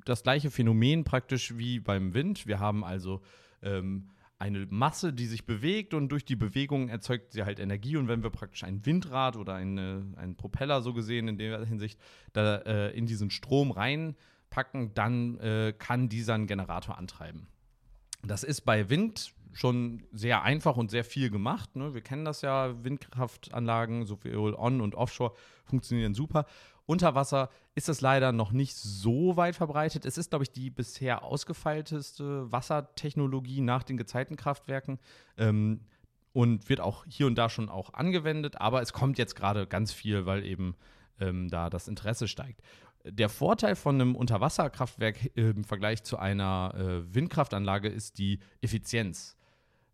das 0.05 0.23
gleiche 0.23 0.51
Phänomen 0.51 1.03
praktisch 1.03 1.57
wie 1.57 1.79
beim 1.79 2.13
Wind. 2.13 2.45
Wir 2.45 2.59
haben 2.59 2.83
also 2.83 3.21
ähm, 3.61 4.09
eine 4.45 4.67
Masse, 4.69 5.11
die 5.11 5.25
sich 5.25 5.47
bewegt 5.47 5.95
und 5.95 6.09
durch 6.09 6.23
die 6.23 6.35
Bewegung 6.35 6.89
erzeugt 6.89 7.33
sie 7.33 7.43
halt 7.43 7.59
Energie. 7.59 7.97
Und 7.97 8.07
wenn 8.07 8.21
wir 8.21 8.29
praktisch 8.29 8.63
ein 8.63 8.85
Windrad 8.85 9.37
oder 9.37 9.55
eine, 9.55 10.05
einen 10.17 10.35
Propeller 10.35 10.83
so 10.83 10.93
gesehen 10.93 11.27
in 11.27 11.39
der 11.39 11.65
Hinsicht 11.65 11.99
da, 12.33 12.57
äh, 12.57 12.95
in 12.95 13.07
diesen 13.07 13.31
Strom 13.31 13.71
reinpacken, 13.71 14.93
dann 14.93 15.39
äh, 15.39 15.73
kann 15.75 16.09
dieser 16.09 16.35
einen 16.35 16.45
Generator 16.45 16.95
antreiben. 16.95 17.47
Das 18.23 18.43
ist 18.43 18.61
bei 18.61 18.87
Wind 18.89 19.33
schon 19.51 20.03
sehr 20.11 20.43
einfach 20.43 20.77
und 20.77 20.91
sehr 20.91 21.05
viel 21.05 21.31
gemacht. 21.31 21.75
Ne? 21.75 21.95
Wir 21.95 22.01
kennen 22.01 22.25
das 22.25 22.41
ja, 22.41 22.83
Windkraftanlagen, 22.83 24.05
sowohl 24.05 24.53
on- 24.53 24.81
und 24.81 24.93
offshore, 24.93 25.33
funktionieren 25.63 26.13
super. 26.13 26.45
Unter 26.85 27.15
Wasser 27.15 27.49
ist 27.73 27.89
es 27.89 28.01
leider 28.01 28.31
noch 28.31 28.51
nicht 28.51 28.75
so 28.75 29.37
weit 29.37 29.55
verbreitet. 29.55 30.05
Es 30.05 30.17
ist, 30.17 30.29
glaube 30.29 30.43
ich, 30.43 30.51
die 30.51 30.69
bisher 30.69 31.23
ausgefeilteste 31.23 32.51
Wassertechnologie 32.51 33.61
nach 33.61 33.83
den 33.83 33.97
Gezeitenkraftwerken. 33.97 34.99
Ähm, 35.37 35.81
und 36.35 36.67
wird 36.67 36.81
auch 36.81 37.05
hier 37.07 37.27
und 37.27 37.35
da 37.37 37.47
schon 37.47 37.69
auch 37.69 37.93
angewendet, 37.93 38.59
aber 38.59 38.81
es 38.81 38.91
kommt 38.91 39.17
jetzt 39.17 39.35
gerade 39.35 39.67
ganz 39.67 39.93
viel, 39.93 40.25
weil 40.25 40.43
eben 40.43 40.75
ähm, 41.17 41.47
da 41.47 41.69
das 41.69 41.87
Interesse 41.87 42.27
steigt. 42.27 42.61
Der 43.05 43.29
Vorteil 43.29 43.77
von 43.77 43.95
einem 43.95 44.15
Unterwasserkraftwerk 44.15 45.31
im 45.35 45.63
Vergleich 45.63 46.03
zu 46.03 46.17
einer 46.17 46.73
äh, 46.75 47.15
Windkraftanlage 47.15 47.87
ist 47.87 48.17
die 48.17 48.39
Effizienz, 48.61 49.37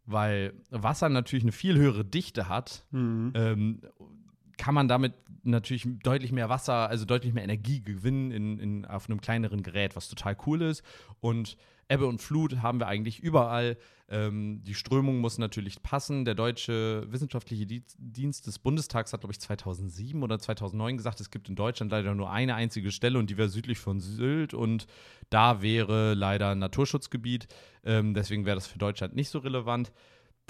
weil 0.08 0.54
Wasser 0.72 1.10
natürlich 1.10 1.44
eine 1.44 1.52
viel 1.52 1.78
höhere 1.78 2.06
Dichte 2.06 2.50
hat. 2.50 2.88
Mhm. 2.90 3.34
Ähm, 3.36 3.82
kann 4.62 4.76
man 4.76 4.88
damit 4.88 5.14
natürlich 5.42 5.88
deutlich 6.04 6.32
mehr 6.32 6.48
Wasser, 6.48 6.88
also 6.88 7.04
deutlich 7.04 7.34
mehr 7.34 7.44
Energie 7.44 7.82
gewinnen 7.82 8.30
in, 8.32 8.60
in, 8.60 8.86
auf 8.86 9.10
einem 9.10 9.20
kleineren 9.20 9.64
Gerät, 9.64 9.96
was 9.96 10.08
total 10.08 10.38
cool 10.46 10.62
ist. 10.62 10.84
Und 11.20 11.58
Ebbe 11.90 12.06
und 12.06 12.22
Flut 12.22 12.62
haben 12.62 12.80
wir 12.80 12.86
eigentlich 12.86 13.20
überall. 13.22 13.76
Ähm, 14.08 14.62
die 14.64 14.76
Strömung 14.76 15.18
muss 15.18 15.40
natürlich 15.40 15.82
passen. 15.82 16.26
Der 16.26 16.36
Deutsche 16.36 17.12
Wissenschaftliche 17.12 17.66
Dienst 17.98 18.46
des 18.46 18.60
Bundestags 18.60 19.14
hat, 19.14 19.22
glaube 19.22 19.34
ich, 19.34 19.40
2007 19.40 20.22
oder 20.22 20.38
2009 20.38 20.96
gesagt, 20.96 21.22
es 21.22 21.32
gibt 21.32 21.50
in 21.50 21.56
Deutschland 21.56 21.92
leider 21.92 22.14
nur 22.14 22.30
eine 22.30 22.54
einzige 22.54 22.92
Stelle 22.92 23.18
und 23.18 23.32
die 23.32 23.38
wäre 23.38 23.50
südlich 23.50 23.80
von 23.80 24.00
Sylt 24.00 24.54
und 24.54 24.86
da 25.32 25.64
wäre 25.64 26.14
leider 26.14 26.50
ein 26.50 26.60
Naturschutzgebiet. 26.60 27.48
Ähm, 27.84 28.14
deswegen 28.14 28.46
wäre 28.46 28.58
das 28.58 28.68
für 28.68 28.78
Deutschland 28.78 29.16
nicht 29.16 29.30
so 29.30 29.40
relevant. 29.40 29.92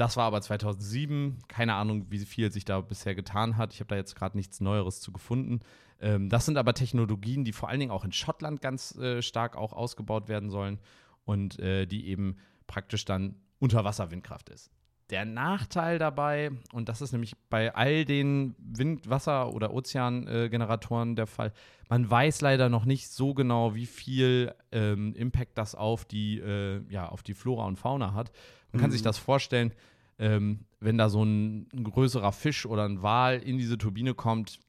Das 0.01 0.17
war 0.17 0.25
aber 0.25 0.41
2007. 0.41 1.43
Keine 1.47 1.75
Ahnung, 1.75 2.07
wie 2.09 2.17
viel 2.25 2.51
sich 2.51 2.65
da 2.65 2.81
bisher 2.81 3.13
getan 3.13 3.55
hat. 3.55 3.71
Ich 3.71 3.81
habe 3.81 3.89
da 3.89 3.95
jetzt 3.95 4.15
gerade 4.15 4.35
nichts 4.35 4.59
Neueres 4.59 4.99
zu 4.99 5.11
gefunden. 5.11 5.59
Ähm, 5.99 6.27
das 6.27 6.47
sind 6.47 6.57
aber 6.57 6.73
Technologien, 6.73 7.45
die 7.45 7.51
vor 7.51 7.69
allen 7.69 7.79
Dingen 7.79 7.91
auch 7.91 8.03
in 8.03 8.11
Schottland 8.11 8.63
ganz 8.63 8.97
äh, 8.97 9.21
stark 9.21 9.55
auch 9.55 9.73
ausgebaut 9.73 10.27
werden 10.27 10.49
sollen 10.49 10.79
und 11.23 11.59
äh, 11.59 11.85
die 11.85 12.07
eben 12.07 12.37
praktisch 12.65 13.05
dann 13.05 13.35
Unterwasserwindkraft 13.59 14.49
ist. 14.49 14.71
Der 15.11 15.25
Nachteil 15.25 15.99
dabei, 15.99 16.51
und 16.71 16.87
das 16.87 17.01
ist 17.01 17.11
nämlich 17.11 17.35
bei 17.49 17.75
all 17.75 18.05
den 18.05 18.55
Wind-, 18.57 19.09
Wasser- 19.09 19.53
oder 19.53 19.73
Ozeangeneratoren 19.73 21.17
der 21.17 21.27
Fall, 21.27 21.51
man 21.89 22.09
weiß 22.09 22.39
leider 22.39 22.69
noch 22.69 22.85
nicht 22.85 23.09
so 23.09 23.33
genau, 23.33 23.75
wie 23.75 23.85
viel 23.85 24.53
ähm, 24.71 25.13
Impact 25.15 25.57
das 25.57 25.75
auf 25.75 26.05
die, 26.05 26.39
äh, 26.39 26.81
ja, 26.89 27.09
auf 27.09 27.23
die 27.23 27.33
Flora 27.33 27.65
und 27.65 27.77
Fauna 27.77 28.13
hat. 28.13 28.31
Man 28.71 28.79
mhm. 28.79 28.81
kann 28.83 28.91
sich 28.91 29.01
mhm. 29.01 29.05
das 29.05 29.17
vorstellen, 29.17 29.73
ähm, 30.17 30.61
wenn 30.79 30.97
da 30.97 31.09
so 31.09 31.25
ein, 31.25 31.67
ein, 31.73 31.83
größerer 31.83 32.31
Fisch 32.31 32.65
oder 32.65 32.85
ein 32.85 33.01
Wal 33.01 33.39
in 33.39 33.57
diese 33.57 33.77
Turbine 33.77 34.13
kommt. 34.13 34.59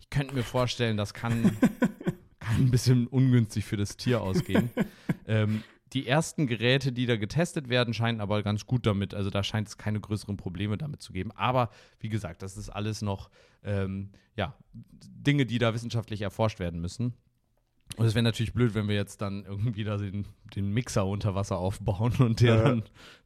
Ich 0.00 0.10
könnte 0.10 0.34
mir 0.34 0.42
vorstellen, 0.42 0.96
das 0.96 1.14
kann, 1.14 1.56
kann 2.40 2.56
ein 2.56 2.70
bisschen 2.72 3.06
ungünstig 3.06 3.64
für 3.64 3.76
das 3.76 3.96
Tier 3.96 4.20
ausgehen. 4.20 4.70
ähm, 5.28 5.62
die 5.92 6.06
ersten 6.06 6.46
Geräte, 6.46 6.92
die 6.92 7.06
da 7.06 7.16
getestet 7.16 7.68
werden, 7.68 7.94
scheinen 7.94 8.20
aber 8.20 8.42
ganz 8.42 8.66
gut 8.66 8.86
damit. 8.86 9.14
Also 9.14 9.30
da 9.30 9.42
scheint 9.42 9.68
es 9.68 9.78
keine 9.78 10.00
größeren 10.00 10.36
Probleme 10.36 10.78
damit 10.78 11.02
zu 11.02 11.12
geben. 11.12 11.32
Aber 11.32 11.70
wie 11.98 12.08
gesagt, 12.08 12.42
das 12.42 12.56
ist 12.56 12.68
alles 12.68 13.02
noch 13.02 13.30
ähm, 13.64 14.10
ja, 14.36 14.56
Dinge, 14.72 15.46
die 15.46 15.58
da 15.58 15.74
wissenschaftlich 15.74 16.22
erforscht 16.22 16.60
werden 16.60 16.80
müssen. 16.80 17.14
Und 17.96 18.06
es 18.06 18.14
wäre 18.14 18.22
natürlich 18.22 18.52
blöd, 18.52 18.74
wenn 18.74 18.88
wir 18.88 18.94
jetzt 18.94 19.20
dann 19.20 19.44
irgendwie 19.44 19.82
da 19.82 19.96
den, 19.96 20.26
den 20.54 20.70
Mixer 20.70 21.06
unter 21.06 21.34
Wasser 21.34 21.58
aufbauen 21.58 22.12
und 22.20 22.40
der 22.40 22.54
ja. 22.54 22.62
dann 22.62 22.82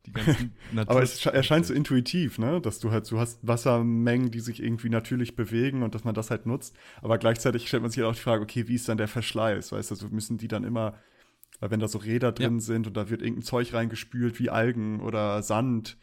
die 0.06 0.12
ganzen 0.12 0.54
Natur 0.73 0.90
Aber 0.90 1.02
es 1.02 1.25
erscheint 1.26 1.66
so 1.66 1.75
intuitiv, 1.75 2.38
ne? 2.38 2.61
Dass 2.61 2.78
du 2.78 2.90
halt, 2.90 3.11
du 3.11 3.18
hast 3.18 3.47
Wassermengen, 3.47 4.30
die 4.30 4.40
sich 4.40 4.62
irgendwie 4.62 4.88
natürlich 4.88 5.37
bewegen 5.37 5.83
und 5.83 5.94
dass 5.94 6.04
man 6.04 6.14
das 6.14 6.30
halt 6.30 6.47
nutzt. 6.47 6.75
Aber 7.02 7.18
gleichzeitig 7.18 7.68
stellt 7.68 7.83
man 7.83 7.90
sich 7.90 8.02
halt 8.02 8.11
auch 8.11 8.16
die 8.16 8.23
Frage, 8.23 8.42
okay, 8.42 8.66
wie 8.66 8.75
ist 8.75 8.88
dann 8.88 8.97
der 8.97 9.09
Verschleiß? 9.09 9.73
Weißt 9.73 9.90
du, 9.90 9.94
also 9.94 10.09
müssen 10.09 10.38
die 10.38 10.49
dann 10.49 10.64
immer, 10.64 10.94
weil 11.61 11.70
wenn 11.70 11.80
da 11.80 11.88
so 11.88 11.99
Räder 11.99 12.32
drin 12.32 12.54
ja. 12.54 12.61
sind 12.61 12.87
und 12.87 12.96
da 12.96 13.11
wird 13.11 13.23
irgendein 13.23 13.44
Zeug 13.44 13.73
reingespült 13.73 14.38
wie 14.38 14.50
Algen 14.50 15.00
oder 15.00 15.42
Sand, 15.42 15.96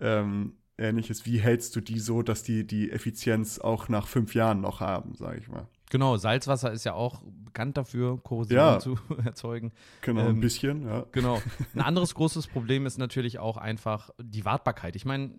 ähm, 0.00 0.54
ähnliches, 0.78 1.26
wie 1.26 1.38
hältst 1.38 1.76
du 1.76 1.80
die 1.80 1.98
so, 1.98 2.22
dass 2.22 2.42
die 2.42 2.66
die 2.66 2.90
Effizienz 2.90 3.58
auch 3.58 3.88
nach 3.88 4.06
fünf 4.06 4.34
Jahren 4.34 4.60
noch 4.60 4.80
haben, 4.80 5.14
sage 5.14 5.38
ich 5.38 5.48
mal? 5.48 5.68
Genau, 5.90 6.16
Salzwasser 6.16 6.72
ist 6.72 6.84
ja 6.84 6.94
auch 6.94 7.22
bekannt 7.44 7.76
dafür, 7.76 8.18
Korrosion 8.20 8.58
ja. 8.58 8.78
zu 8.80 8.98
erzeugen. 9.24 9.72
Genau, 10.00 10.22
ähm, 10.22 10.38
ein 10.38 10.40
bisschen, 10.40 10.82
ja. 10.82 11.06
Genau. 11.12 11.40
Ein 11.74 11.82
anderes 11.82 12.14
großes 12.14 12.48
Problem 12.48 12.86
ist 12.86 12.98
natürlich 12.98 13.38
auch 13.38 13.56
einfach 13.56 14.10
die 14.20 14.44
Wartbarkeit. 14.44 14.96
Ich 14.96 15.04
meine, 15.04 15.38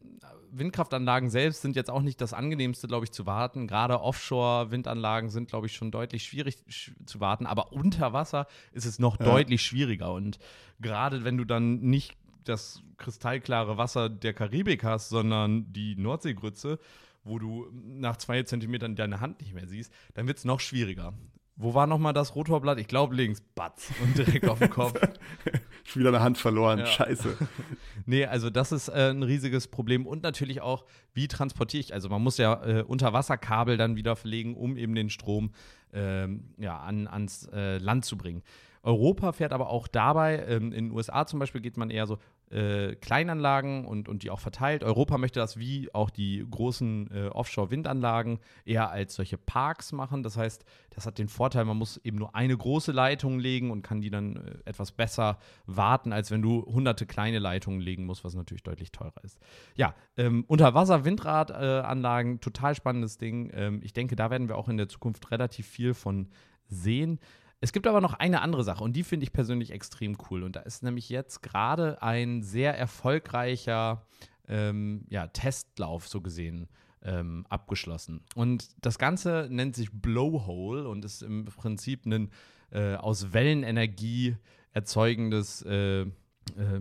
Windkraftanlagen 0.57 1.29
selbst 1.29 1.61
sind 1.61 1.75
jetzt 1.75 1.89
auch 1.89 2.01
nicht 2.01 2.21
das 2.21 2.33
angenehmste, 2.33 2.87
glaube 2.87 3.05
ich, 3.05 3.11
zu 3.11 3.25
warten. 3.25 3.67
Gerade 3.67 4.01
Offshore-Windanlagen 4.01 5.29
sind, 5.29 5.49
glaube 5.49 5.67
ich, 5.67 5.75
schon 5.75 5.91
deutlich 5.91 6.23
schwierig 6.23 6.57
zu 7.05 7.19
warten. 7.19 7.45
Aber 7.45 7.73
unter 7.73 8.13
Wasser 8.13 8.47
ist 8.71 8.85
es 8.85 8.99
noch 8.99 9.19
ja. 9.19 9.25
deutlich 9.25 9.61
schwieriger. 9.61 10.13
Und 10.13 10.39
gerade 10.79 11.23
wenn 11.23 11.37
du 11.37 11.45
dann 11.45 11.81
nicht 11.81 12.15
das 12.43 12.81
kristallklare 12.97 13.77
Wasser 13.77 14.09
der 14.09 14.33
Karibik 14.33 14.83
hast, 14.83 15.09
sondern 15.09 15.71
die 15.73 15.95
Nordseegrütze, 15.95 16.79
wo 17.23 17.39
du 17.39 17.67
nach 17.71 18.17
zwei 18.17 18.43
Zentimetern 18.43 18.95
deine 18.95 19.19
Hand 19.19 19.41
nicht 19.41 19.53
mehr 19.53 19.67
siehst, 19.67 19.91
dann 20.13 20.27
wird 20.27 20.37
es 20.37 20.45
noch 20.45 20.59
schwieriger. 20.59 21.13
Wo 21.57 21.73
war 21.73 21.87
nochmal 21.87 22.11
das 22.11 22.35
Rotorblatt? 22.35 22.79
Ich 22.79 22.87
glaube 22.87 23.15
links. 23.15 23.41
Batz. 23.55 23.89
Und 24.03 24.17
direkt 24.17 24.47
auf 24.49 24.59
den 24.59 24.69
Kopf. 24.69 24.99
Schon 25.85 26.01
wieder 26.01 26.09
eine 26.09 26.21
Hand 26.21 26.37
verloren. 26.37 26.79
Ja. 26.79 26.85
Scheiße. 26.85 27.37
nee, 28.05 28.25
also 28.25 28.49
das 28.49 28.73
ist 28.73 28.89
äh, 28.89 29.11
ein 29.11 29.23
riesiges 29.23 29.67
Problem. 29.67 30.05
Und 30.05 30.23
natürlich 30.23 30.61
auch, 30.61 30.83
wie 31.13 31.29
transportiere 31.29 31.79
ich? 31.79 31.93
Also 31.93 32.09
man 32.09 32.21
muss 32.21 32.37
ja 32.37 32.61
äh, 32.65 32.81
Unterwasserkabel 32.83 33.77
dann 33.77 33.95
wieder 33.95 34.17
verlegen, 34.17 34.55
um 34.55 34.75
eben 34.75 34.95
den 34.95 35.09
Strom 35.09 35.51
ähm, 35.93 36.53
ja, 36.57 36.77
an, 36.77 37.07
ans 37.07 37.47
äh, 37.53 37.77
Land 37.77 38.03
zu 38.03 38.17
bringen. 38.17 38.43
Europa 38.83 39.31
fährt 39.31 39.53
aber 39.53 39.69
auch 39.69 39.87
dabei, 39.87 40.45
ähm, 40.47 40.71
in 40.71 40.89
den 40.89 40.91
USA 40.91 41.25
zum 41.25 41.39
Beispiel 41.39 41.61
geht 41.61 41.77
man 41.77 41.89
eher 41.89 42.05
so 42.05 42.19
äh, 42.51 42.95
Kleinanlagen 42.95 43.85
und, 43.85 44.07
und 44.07 44.23
die 44.23 44.29
auch 44.29 44.39
verteilt. 44.39 44.83
Europa 44.83 45.17
möchte 45.17 45.39
das 45.39 45.57
wie 45.57 45.93
auch 45.93 46.09
die 46.09 46.45
großen 46.49 47.09
äh, 47.11 47.27
Offshore-Windanlagen 47.27 48.39
eher 48.65 48.91
als 48.91 49.15
solche 49.15 49.37
Parks 49.37 49.91
machen. 49.91 50.23
Das 50.23 50.37
heißt, 50.37 50.63
das 50.91 51.05
hat 51.05 51.17
den 51.17 51.27
Vorteil, 51.27 51.65
man 51.65 51.77
muss 51.77 51.97
eben 51.97 52.17
nur 52.17 52.35
eine 52.35 52.55
große 52.55 52.91
Leitung 52.91 53.39
legen 53.39 53.71
und 53.71 53.81
kann 53.81 54.01
die 54.01 54.09
dann 54.09 54.35
äh, 54.35 54.69
etwas 54.69 54.91
besser 54.91 55.39
warten, 55.65 56.13
als 56.13 56.31
wenn 56.31 56.41
du 56.41 56.65
hunderte 56.65 57.05
kleine 57.05 57.39
Leitungen 57.39 57.81
legen 57.81 58.05
musst, 58.05 58.23
was 58.23 58.35
natürlich 58.35 58.63
deutlich 58.63 58.91
teurer 58.91 59.23
ist. 59.23 59.39
Ja, 59.75 59.95
ähm, 60.17 60.45
Unterwasser-Windradanlagen, 60.47 62.41
total 62.41 62.75
spannendes 62.75 63.17
Ding. 63.17 63.51
Ähm, 63.53 63.81
ich 63.83 63.93
denke, 63.93 64.15
da 64.15 64.29
werden 64.29 64.47
wir 64.47 64.57
auch 64.57 64.69
in 64.69 64.77
der 64.77 64.87
Zukunft 64.87 65.31
relativ 65.31 65.67
viel 65.67 65.93
von 65.93 66.27
sehen. 66.67 67.19
Es 67.65 67.71
gibt 67.71 67.87
aber 67.87 67.99
noch 67.99 68.13
eine 68.13 68.43
andere 68.43 68.63
Sache 68.63 68.83
und 68.83 68.95
die 68.95 69.01
finde 69.01 69.23
ich 69.23 69.33
persönlich 69.33 69.71
extrem 69.71 70.15
cool. 70.29 70.43
Und 70.43 70.55
da 70.55 70.59
ist 70.59 70.83
nämlich 70.83 71.09
jetzt 71.09 71.41
gerade 71.41 71.99
ein 71.99 72.43
sehr 72.43 72.77
erfolgreicher 72.77 74.05
ähm, 74.47 75.03
ja, 75.09 75.25
Testlauf 75.25 76.07
so 76.07 76.21
gesehen 76.21 76.67
ähm, 77.01 77.43
abgeschlossen. 77.49 78.21
Und 78.35 78.67
das 78.85 78.99
Ganze 78.99 79.47
nennt 79.49 79.75
sich 79.75 79.89
Blowhole 79.91 80.87
und 80.87 81.03
ist 81.05 81.23
im 81.23 81.45
Prinzip 81.45 82.05
ein 82.05 82.29
äh, 82.69 82.97
aus 82.97 83.33
Wellenenergie 83.33 84.37
erzeugendes, 84.71 85.63
äh, 85.63 86.01
äh, 86.01 86.07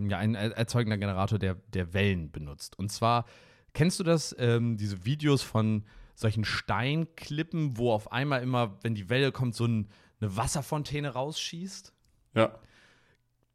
ja, 0.07 0.19
ein 0.19 0.35
erzeugender 0.35 0.99
Generator, 0.99 1.39
der, 1.39 1.55
der 1.73 1.95
Wellen 1.95 2.31
benutzt. 2.31 2.77
Und 2.77 2.91
zwar, 2.91 3.25
kennst 3.73 3.99
du 3.99 4.03
das, 4.03 4.35
ähm, 4.37 4.77
diese 4.77 5.03
Videos 5.03 5.41
von 5.41 5.83
solchen 6.13 6.45
Steinklippen, 6.45 7.75
wo 7.75 7.91
auf 7.91 8.11
einmal 8.11 8.43
immer, 8.43 8.77
wenn 8.83 8.93
die 8.93 9.09
Welle 9.09 9.31
kommt, 9.31 9.55
so 9.55 9.65
ein 9.65 9.87
eine 10.19 10.35
Wasserfontäne 10.35 11.09
rausschießt. 11.09 11.93
Ja. 12.35 12.59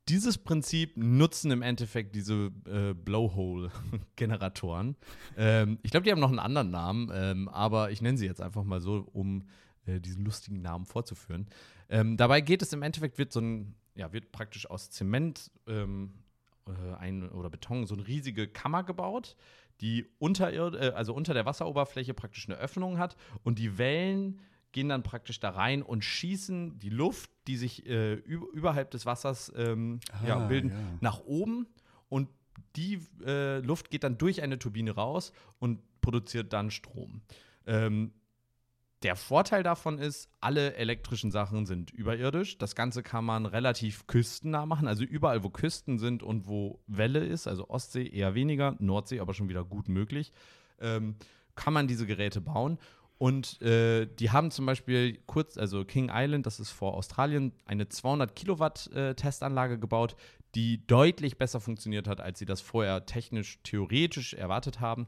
Dieses 0.09 0.39
Prinzip 0.39 0.97
nutzen 0.97 1.51
im 1.51 1.63
Endeffekt 1.63 2.17
diese 2.17 2.51
äh, 2.67 2.95
Blowhole-Generatoren. 2.95 4.97
ähm, 5.37 5.79
ich 5.83 5.91
glaube, 5.91 6.05
die 6.05 6.11
haben 6.11 6.21
noch 6.21 6.31
einen 6.31 6.39
anderen 6.39 6.71
Namen, 6.71 7.11
ähm, 7.15 7.49
aber 7.49 7.91
ich 7.91 8.03
nenne 8.03 8.19
sie 8.19 8.27
jetzt 8.27 8.41
einfach 8.41 8.65
mal 8.65 8.81
so, 8.81 9.07
um 9.13 9.47
äh, 9.87 10.01
diesen 10.01 10.25
lustigen 10.25 10.63
Namen 10.63 10.87
vorzuführen. 10.87 11.47
Ähm, 11.89 12.17
dabei 12.17 12.41
geht 12.41 12.63
es 12.63 12.73
im 12.73 12.83
Endeffekt, 12.83 13.19
wird 13.19 13.33
so 13.33 13.41
ein, 13.41 13.75
ja, 13.95 14.13
wird 14.13 14.33
praktisch 14.33 14.69
aus 14.69 14.91
Zement 14.91 15.51
ähm, 15.67 16.15
äh, 16.67 16.97
ein, 16.97 17.29
oder 17.31 17.51
Beton 17.51 17.87
so 17.87 17.95
eine 17.95 18.07
riesige 18.07 18.49
Kammer 18.49 18.83
gebaut, 18.83 19.37
die 19.81 20.07
unter, 20.19 20.53
äh, 20.53 20.91
also 20.91 21.15
unter 21.15 21.35
der 21.35 21.47
Wasseroberfläche 21.47 22.15
praktisch 22.15 22.49
eine 22.49 22.59
Öffnung 22.59 22.99
hat 22.99 23.17
und 23.43 23.59
die 23.59 23.79
Wellen 23.79 24.41
gehen 24.73 24.89
dann 24.89 25.03
praktisch 25.03 25.41
da 25.41 25.51
rein 25.51 25.83
und 25.83 26.05
schießen 26.05 26.79
die 26.79 26.91
Luft, 26.91 27.31
die 27.47 27.57
sich 27.57 27.87
äh, 27.87 28.15
überhalb 28.15 28.91
des 28.91 29.07
Wassers 29.07 29.53
ähm, 29.57 30.01
ah, 30.13 30.27
ja, 30.27 30.39
bilden, 30.47 30.71
ja. 30.71 30.77
nach 31.01 31.21
oben 31.21 31.67
und 32.09 32.29
die 32.77 33.01
äh, 33.25 33.59
Luft 33.61 33.91
geht 33.91 34.05
dann 34.05 34.19
durch 34.19 34.43
eine 34.43 34.59
Turbine 34.59 34.93
raus 34.93 35.33
und 35.59 35.81
produziert 36.01 36.53
dann 36.53 36.71
Strom. 36.71 37.23
Ähm, 37.67 38.13
der 39.03 39.17
Vorteil 39.17 39.63
davon 39.63 39.99
ist, 39.99 40.29
alle 40.41 40.75
elektrischen 40.75 41.31
Sachen 41.31 41.65
sind 41.65 41.91
überirdisch. 41.91 42.59
Das 42.59 42.75
Ganze 42.75 43.03
kann 43.03 43.25
man 43.25 43.47
relativ 43.47 44.07
küstennah 44.07 44.67
machen. 44.67 44.89
Also 44.89 45.05
überall, 45.05 45.43
wo 45.43 45.49
Küsten 45.49 45.99
sind 45.99 46.23
und 46.23 46.47
wo 46.47 46.81
Welle 46.87 47.21
ist, 47.21 47.47
also 47.47 47.71
Ostsee 47.71 48.07
eher 48.07 48.35
weniger, 48.35 48.77
Nordsee 48.79 49.21
aber 49.21 49.33
schon 49.33 49.49
wieder 49.49 49.65
gut 49.65 49.89
möglich, 49.89 50.33
ähm, 50.81 51.17
kann 51.55 51.73
man 51.73 51.89
diese 51.89 52.07
Geräte 52.07 52.43
bauen. 52.43 52.79
Und 53.21 53.61
äh, 53.61 54.07
die 54.07 54.31
haben 54.31 54.51
zum 54.51 54.65
Beispiel 54.65 55.19
kurz, 55.27 55.59
also 55.59 55.85
King 55.85 56.11
Island, 56.11 56.47
das 56.47 56.59
ist 56.59 56.71
vor 56.71 56.95
Australien, 56.95 57.53
eine 57.67 57.87
200 57.87 58.35
Kilowatt 58.35 58.91
äh, 58.95 59.15
Testanlage 59.15 59.79
gebaut, 59.79 60.17
die 60.55 60.87
deutlich 60.87 61.37
besser 61.37 61.61
funktioniert 61.61 62.09
hat, 62.09 62.23
als 62.23 62.39
sie 62.39 62.47
das 62.47 62.63
vorher 62.63 63.05
technisch, 63.05 63.61
theoretisch 63.63 64.33
erwartet 64.33 64.81
haben. 64.81 65.07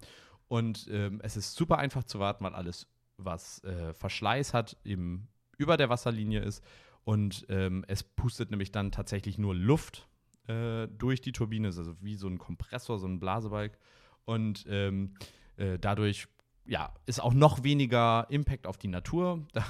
Und 0.49 0.89
ähm, 0.91 1.23
es 1.23 1.39
ist 1.39 1.55
super 1.55 1.79
einfach 1.79 2.05
zu 2.05 2.19
warten, 2.19 2.45
weil 2.45 2.55
alles, 2.55 2.87
was 3.17 3.65
äh, 3.65 3.95
Verschleiß 3.95 4.53
hat, 4.53 4.77
eben 4.85 5.29
über 5.57 5.79
der 5.79 5.89
Wasserlinie 5.89 6.41
ist. 6.41 6.63
Und 7.05 7.47
ähm, 7.49 7.83
es 7.89 8.03
pustet 8.03 8.51
nämlich 8.51 8.73
dann 8.73 8.93
tatsächlich 8.93 9.39
nur 9.39 9.55
Luft 9.55 10.07
äh, 10.49 10.87
durch 10.87 11.23
die 11.23 11.33
Turbine, 11.33 11.69
also 11.69 11.95
wie 12.03 12.17
so 12.17 12.29
ein 12.29 12.37
Kompressor, 12.37 12.99
so 12.99 13.07
ein 13.07 13.21
Blasebalg. 13.21 13.79
Und 14.27 14.67
ähm, 14.69 15.15
äh, 15.57 15.79
dadurch 15.79 16.29
ja, 16.65 16.93
ist 17.07 17.21
auch 17.21 17.35
noch 17.35 17.65
weniger 17.65 18.27
Impact 18.31 18.67
auf 18.67 18.79
die 18.79 18.89
Natur. 18.89 19.47
Da 19.53 19.65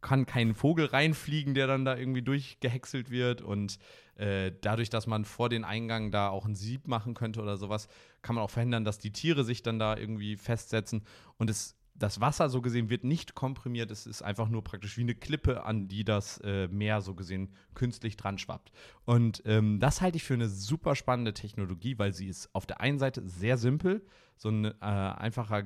kann 0.00 0.26
kein 0.26 0.54
Vogel 0.54 0.86
reinfliegen, 0.86 1.54
der 1.54 1.66
dann 1.66 1.84
da 1.84 1.96
irgendwie 1.96 2.22
durchgehäckselt 2.22 3.10
wird. 3.10 3.42
Und 3.42 3.78
äh, 4.14 4.52
dadurch, 4.60 4.90
dass 4.90 5.06
man 5.06 5.24
vor 5.24 5.48
den 5.48 5.64
Eingang 5.64 6.10
da 6.10 6.28
auch 6.28 6.44
ein 6.44 6.54
Sieb 6.54 6.86
machen 6.86 7.14
könnte 7.14 7.42
oder 7.42 7.56
sowas, 7.56 7.88
kann 8.22 8.36
man 8.36 8.44
auch 8.44 8.50
verhindern, 8.50 8.84
dass 8.84 8.98
die 8.98 9.12
Tiere 9.12 9.42
sich 9.42 9.62
dann 9.62 9.80
da 9.80 9.96
irgendwie 9.96 10.36
festsetzen. 10.36 11.02
Und 11.36 11.50
es, 11.50 11.76
das 11.98 12.20
Wasser 12.20 12.48
so 12.48 12.62
gesehen 12.62 12.90
wird 12.90 13.04
nicht 13.04 13.34
komprimiert. 13.34 13.90
Es 13.90 14.06
ist 14.06 14.22
einfach 14.22 14.48
nur 14.48 14.62
praktisch 14.62 14.96
wie 14.96 15.02
eine 15.02 15.14
Klippe, 15.14 15.64
an 15.64 15.88
die 15.88 16.04
das 16.04 16.38
äh, 16.38 16.68
Meer 16.68 17.00
so 17.00 17.14
gesehen 17.14 17.50
künstlich 17.74 18.16
dran 18.16 18.38
schwappt. 18.38 18.70
Und 19.04 19.42
ähm, 19.46 19.80
das 19.80 20.00
halte 20.00 20.16
ich 20.16 20.24
für 20.24 20.34
eine 20.34 20.48
super 20.48 20.94
spannende 20.94 21.34
Technologie, 21.34 21.98
weil 21.98 22.12
sie 22.12 22.28
ist 22.28 22.54
auf 22.54 22.66
der 22.66 22.80
einen 22.80 22.98
Seite 22.98 23.28
sehr 23.28 23.58
simpel 23.58 24.02
so 24.36 24.48
ein 24.48 24.64
äh, 24.66 24.72
einfacher, 24.80 25.64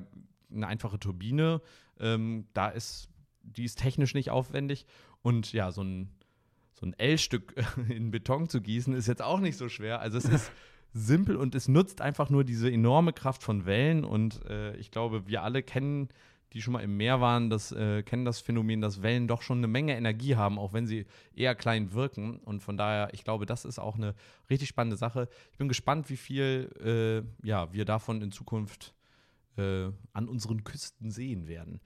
eine 0.51 0.67
einfache 0.67 0.99
Turbine, 0.99 1.61
ähm, 1.99 2.47
da 2.53 2.69
ist, 2.69 3.09
die 3.43 3.65
ist 3.65 3.79
technisch 3.79 4.13
nicht 4.13 4.31
aufwendig. 4.31 4.85
Und 5.21 5.53
ja, 5.53 5.71
so 5.71 5.83
ein, 5.83 6.09
so 6.73 6.85
ein 6.85 6.93
L-Stück 6.93 7.53
in 7.89 8.11
Beton 8.11 8.49
zu 8.49 8.61
gießen, 8.61 8.93
ist 8.93 9.07
jetzt 9.07 9.21
auch 9.21 9.39
nicht 9.39 9.57
so 9.57 9.69
schwer. 9.69 9.99
Also 9.99 10.17
es 10.17 10.25
ist 10.25 10.51
simpel 10.93 11.35
und 11.35 11.55
es 11.55 11.67
nutzt 11.67 12.01
einfach 12.01 12.29
nur 12.29 12.43
diese 12.43 12.71
enorme 12.71 13.13
Kraft 13.13 13.43
von 13.43 13.65
Wellen. 13.65 14.03
Und 14.03 14.45
äh, 14.45 14.75
ich 14.77 14.91
glaube, 14.91 15.27
wir 15.27 15.43
alle 15.43 15.63
kennen 15.63 16.09
die 16.53 16.61
schon 16.61 16.73
mal 16.73 16.81
im 16.81 16.97
Meer 16.97 17.19
waren, 17.19 17.49
das, 17.49 17.71
äh, 17.71 18.03
kennen 18.03 18.25
das 18.25 18.39
Phänomen, 18.39 18.79
dass 18.79 19.01
Wellen 19.01 19.27
doch 19.27 19.41
schon 19.41 19.57
eine 19.57 19.67
Menge 19.67 19.97
Energie 19.97 20.35
haben, 20.35 20.59
auch 20.59 20.71
wenn 20.71 20.85
sie 20.85 21.05
eher 21.35 21.55
klein 21.55 21.93
wirken. 21.93 22.37
Und 22.37 22.61
von 22.61 22.77
daher, 22.77 23.09
ich 23.13 23.23
glaube, 23.23 23.45
das 23.45 23.65
ist 23.65 23.79
auch 23.79 23.95
eine 23.95 24.13
richtig 24.49 24.69
spannende 24.69 24.97
Sache. 24.97 25.27
Ich 25.51 25.57
bin 25.57 25.67
gespannt, 25.67 26.09
wie 26.09 26.17
viel 26.17 26.69
äh, 27.43 27.47
ja, 27.47 27.73
wir 27.73 27.85
davon 27.85 28.21
in 28.21 28.31
Zukunft 28.31 28.93
äh, 29.57 29.89
an 30.13 30.27
unseren 30.27 30.63
Küsten 30.63 31.09
sehen 31.09 31.47
werden. 31.47 31.81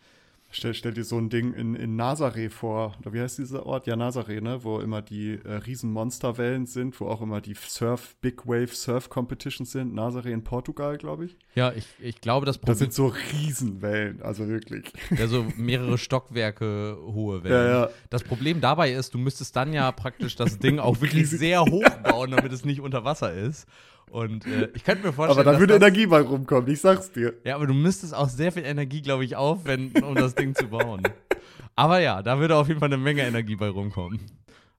Stell, 0.49 0.73
stell 0.73 0.93
dir 0.93 1.03
so 1.03 1.17
ein 1.17 1.29
Ding 1.29 1.53
in, 1.53 1.75
in 1.75 1.99
Nazaré 1.99 2.49
vor, 2.49 2.95
oder 3.01 3.11
wie 3.11 3.19
heißt 3.19 3.37
dieser 3.37 3.65
Ort? 3.65 3.85
Ja, 3.85 3.95
Nazaré, 3.95 4.39
ne? 4.39 4.63
Wo 4.63 4.79
immer 4.79 5.01
die 5.01 5.39
äh, 5.43 5.53
riesen 5.53 5.91
Monsterwellen 5.91 6.65
sind, 6.65 6.99
wo 7.01 7.07
auch 7.07 7.21
immer 7.21 7.41
die 7.41 7.53
Surf, 7.53 8.15
Big 8.21 8.47
Wave 8.47 8.73
Surf 8.73 9.09
Competitions 9.09 9.71
sind. 9.71 9.93
Nazaré 9.93 10.29
in 10.29 10.43
Portugal, 10.43 10.97
glaube 10.97 11.25
ich. 11.25 11.37
Ja, 11.53 11.73
ich, 11.73 11.85
ich 11.99 12.21
glaube, 12.21 12.45
das 12.45 12.57
Problem. 12.57 12.71
Das 12.71 12.79
sind 12.79 12.93
so 12.93 13.07
Riesenwellen, 13.33 14.21
also 14.21 14.47
wirklich. 14.47 14.91
Ja, 15.17 15.27
so 15.27 15.45
mehrere 15.57 15.97
Stockwerke 15.97 16.97
hohe 17.01 17.43
Wellen. 17.43 17.69
Ja, 17.69 17.81
ja. 17.81 17.89
Das 18.09 18.23
Problem 18.23 18.61
dabei 18.61 18.93
ist, 18.93 19.13
du 19.13 19.17
müsstest 19.17 19.55
dann 19.55 19.73
ja 19.73 19.91
praktisch 19.91 20.35
das 20.37 20.59
Ding 20.59 20.79
auch 20.79 21.01
wirklich 21.01 21.29
sehr 21.29 21.61
hoch 21.61 21.89
bauen, 22.03 22.31
damit 22.31 22.53
es 22.53 22.63
nicht 22.63 22.79
unter 22.79 23.03
Wasser 23.03 23.33
ist. 23.33 23.67
Und 24.11 24.45
äh, 24.45 24.69
ich 24.73 24.83
könnte 24.83 25.05
mir 25.05 25.13
vorstellen. 25.13 25.45
Aber 25.45 25.51
da 25.51 25.59
würde 25.59 25.75
Energie 25.75 26.07
bei 26.07 26.21
rumkommen, 26.21 26.69
ich 26.71 26.81
sag's 26.81 27.11
dir. 27.11 27.33
Ja, 27.43 27.55
aber 27.55 27.67
du 27.67 27.73
müsstest 27.73 28.15
auch 28.15 28.29
sehr 28.29 28.51
viel 28.51 28.63
Energie, 28.63 29.01
glaube 29.01 29.25
ich, 29.25 29.35
aufwenden, 29.35 30.03
um 30.03 30.15
das 30.15 30.35
Ding 30.35 30.55
zu 30.55 30.67
bauen. 30.67 31.03
Aber 31.75 31.99
ja, 31.99 32.23
da 32.23 32.39
würde 32.39 32.55
auf 32.55 32.67
jeden 32.67 32.79
Fall 32.79 32.89
eine 32.89 32.97
Menge 32.97 33.23
Energie 33.23 33.55
bei 33.55 33.69
rumkommen. 33.69 34.19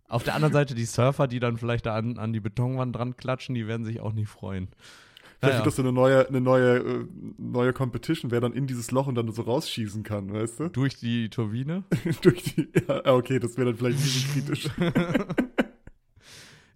Auf 0.09 0.25
der 0.25 0.35
anderen 0.35 0.55
Seite 0.55 0.75
die 0.75 0.87
Surfer, 0.87 1.29
die 1.29 1.39
dann 1.39 1.59
vielleicht 1.59 1.85
da 1.85 1.95
an, 1.95 2.19
an 2.19 2.33
die 2.33 2.41
Betonwand 2.41 2.97
dran 2.97 3.17
klatschen, 3.17 3.55
die 3.55 3.69
werden 3.69 3.85
sich 3.85 4.01
auch 4.01 4.15
nicht 4.15 4.29
freuen. 4.29 4.69
Vielleicht 5.39 5.43
naja. 5.43 5.57
wird 5.59 5.67
das 5.67 5.77
so 5.77 5.83
eine 5.83 5.93
neue, 5.93 6.27
eine 6.27 6.41
neue, 6.41 6.79
äh, 6.79 7.05
neue 7.37 7.73
Competition, 7.73 8.31
wer 8.31 8.41
dann 8.41 8.55
in 8.55 8.67
dieses 8.67 8.91
Loch 8.91 9.07
und 9.07 9.15
dann 9.15 9.31
so 9.31 9.43
rausschießen 9.43 10.03
kann, 10.03 10.33
weißt 10.33 10.61
du? 10.61 10.69
Durch 10.69 10.97
die 10.97 11.29
Turbine? 11.29 11.85
Durch 12.23 12.43
die, 12.43 12.69
ja, 12.89 13.15
okay, 13.15 13.39
das 13.39 13.57
wäre 13.57 13.73
dann 13.73 13.77
vielleicht 13.77 13.99
ein 13.99 14.03
bisschen 14.03 14.33
kritisch. 14.33 14.69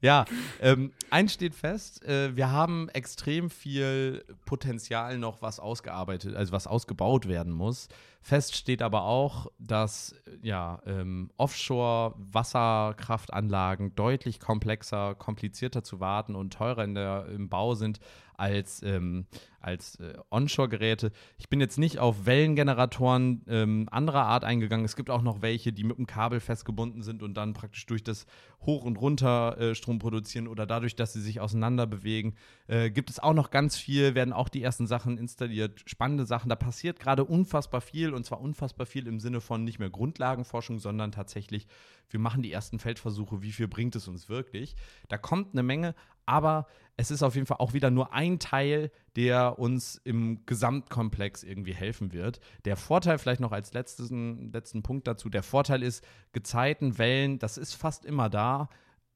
Ja, 0.03 0.25
ähm, 0.61 0.91
eins 1.11 1.33
steht 1.33 1.55
fest, 1.55 2.05
äh, 2.05 2.37
wir 2.37 2.51
haben 2.51 2.89
extrem 2.89 3.51
viel 3.51 4.25
Potenzial 4.45 5.17
noch, 5.17 5.43
was 5.43 5.61
ausgearbeitet, 5.61 6.35
also 6.35 6.53
was 6.53 6.67
ausgebaut 6.67 7.29
werden 7.29 7.53
muss. 7.53 7.89
Fest 8.23 8.57
steht 8.57 8.81
aber 8.83 9.03
auch, 9.03 9.49
dass 9.59 10.15
ja, 10.43 10.81
ähm, 10.87 11.33
Offshore-Wasserkraftanlagen 11.37 13.97
deutlich 13.97 14.39
komplexer, 14.39 15.17
komplizierter 15.17 15.83
zu 15.83 15.99
warten 15.99 16.37
und 16.37 16.53
teurer 16.53 16.87
der, 16.87 17.27
im 17.27 17.49
Bau 17.49 17.75
sind 17.75 17.99
als, 18.43 18.83
ähm, 18.83 19.27
als 19.61 20.01
äh, 20.01 20.15
Onshore-Geräte. 20.31 21.13
Ich 21.39 21.49
bin 21.49 21.61
jetzt 21.61 21.79
nicht 21.79 22.01
auf 22.01 22.27
Wellengeneratoren 22.27 23.43
ähm, 23.47 23.89
anderer 23.91 24.25
Art 24.25 24.45
eingegangen. 24.45 24.85
Es 24.85 24.97
gibt 24.97 25.11
auch 25.11 25.23
noch 25.23 25.43
welche, 25.43 25.73
die 25.73 25.85
mit 25.85 25.99
dem 25.99 26.07
Kabel 26.07 26.41
festgebunden 26.41 27.03
sind 27.03 27.23
und 27.23 27.35
dann 27.35 27.53
praktisch 27.53 27.87
durch 27.87 28.03
das 28.03 28.27
Hoch- 28.67 28.85
und 28.85 28.97
Runterstrom 28.97 29.97
äh, 29.97 29.99
produzieren 29.99 30.49
oder 30.49 30.67
dadurch, 30.67 30.97
dass 30.97 31.13
sie 31.13 31.21
sich 31.21 31.41
auseinander 31.41 31.87
bewegen. 31.87 32.35
Äh, 32.67 32.91
gibt 32.91 33.11
es 33.11 33.21
auch 33.21 33.35
noch 33.35 33.51
ganz 33.51 33.77
viel, 33.77 34.15
werden 34.15 34.33
auch 34.33 34.49
die 34.49 34.63
ersten 34.63 34.87
Sachen 34.87 35.19
installiert. 35.19 35.83
Spannende 35.87 36.27
Sachen. 36.27 36.49
Da 36.49 36.57
passiert 36.57 36.99
gerade 36.99 37.25
unfassbar 37.25 37.81
und 38.15 38.25
zwar 38.25 38.41
unfassbar 38.41 38.87
viel 38.87 39.07
im 39.07 39.21
Sinne 39.21 39.41
von 39.41 39.65
nicht 39.65 39.79
mehr 39.79 39.91
Grundlagenforschung, 39.91 40.79
sondern 40.79 41.13
tatsächlich, 41.13 41.67
wir 42.09 42.21
machen 42.21 42.43
die 42.43 42.53
ersten 42.53 42.79
Feldversuche, 42.79 43.43
wie 43.43 43.53
viel 43.53 43.69
bringt 43.69 43.97
es 43.97 44.09
uns 44.09 44.29
wirklich. 44.29 44.77
Da 45.09 45.19
kommt 45.19 45.55
eine 45.55 45.63
Menge, 45.63 45.95
Aber 46.27 46.67
es 46.97 47.11
ist 47.11 47.23
auf 47.23 47.35
jeden 47.35 47.47
Fall 47.47 47.57
auch 47.59 47.73
wieder 47.73 47.91
nur 47.91 48.13
ein 48.13 48.39
Teil, 48.39 48.91
der 49.17 49.59
uns 49.59 49.97
im 50.05 50.45
Gesamtkomplex 50.47 51.43
irgendwie 51.43 51.75
helfen 51.75 52.13
wird. 52.13 52.41
Der 52.65 52.77
Vorteil 52.77 53.19
vielleicht 53.19 53.41
noch 53.41 53.53
als 53.53 53.73
letzten, 53.73 54.53
letzten 54.53 54.83
Punkt 54.83 55.07
dazu, 55.07 55.29
der 55.29 55.43
Vorteil 55.43 55.83
ist, 55.83 56.05
Gezeiten, 56.33 56.99
Wellen, 56.99 57.39
das 57.39 57.59
ist 57.59 57.75
fast 57.75 58.05
immer 58.05 58.29
da. 58.29 58.69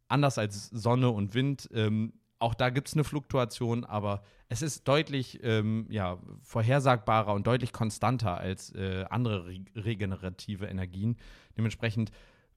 Anders 0.09 0.39
als 0.39 0.69
Sonne 0.69 1.11
und 1.11 1.35
Wind. 1.35 1.69
Ähm, 1.73 2.15
auch 2.39 2.55
da 2.55 2.71
gibt 2.71 2.89
es 2.89 2.95
eine 2.95 3.05
Fluktuation, 3.05 3.85
aber 3.85 4.23
es 4.49 4.63
ist 4.63 4.87
deutlich 4.87 5.41
ähm, 5.43 5.87
ja, 5.89 6.19
vorhersagbarer 6.43 7.33
und 7.33 7.47
deutlich 7.47 7.73
konstanter 7.73 8.39
als 8.39 8.75
äh, 8.75 9.05
andere 9.11 9.47
re 9.47 9.65
regenerative 9.75 10.67
Energien. 10.67 11.17
Dementsprechend 11.57 12.11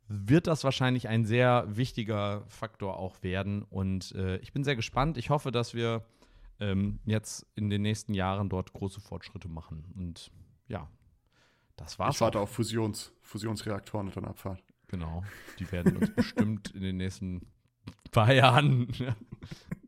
wird 0.08 0.48
das 0.48 0.64
wahrscheinlich 0.64 1.08
ein 1.08 1.26
sehr 1.26 1.66
wichtiger 1.68 2.44
Faktor 2.48 2.98
auch 2.98 3.22
werden. 3.24 3.64
Und 3.64 4.14
äh, 4.16 4.38
ich 4.38 4.52
bin 4.52 4.64
sehr 4.64 4.76
gespannt. 4.76 5.18
Ich 5.18 5.30
hoffe, 5.30 5.52
dass 5.52 5.74
wir 5.74 6.04
ähm, 6.60 7.00
jetzt 7.06 7.46
in 7.56 7.70
den 7.70 7.84
nächsten 7.84 8.14
Jahren 8.14 8.50
dort 8.50 8.74
große 8.74 9.00
Fortschritte 9.00 9.48
machen. 9.48 9.86
Und 9.96 10.32
ja, 10.68 10.90
das 11.78 12.00
war's. 12.00 12.16
Ich 12.16 12.22
warte 12.22 12.40
auch. 12.40 12.44
auf 12.44 12.52
Fusions, 12.52 13.14
Fusionsreaktoren 13.22 14.08
und 14.08 14.18
dann 14.18 14.26
Abfahrt. 14.26 14.64
Genau. 14.88 15.24
Die 15.60 15.72
werden 15.72 15.98
uns 15.98 16.10
bestimmt 16.16 16.72
in 16.72 16.82
den 16.82 16.98
nächsten 16.98 17.48
paar 18.12 18.34
Jahren 18.34 18.88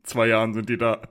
zwei 0.02 0.28
Jahren 0.28 0.54
sind 0.54 0.68
die 0.68 0.78
da. 0.78 1.00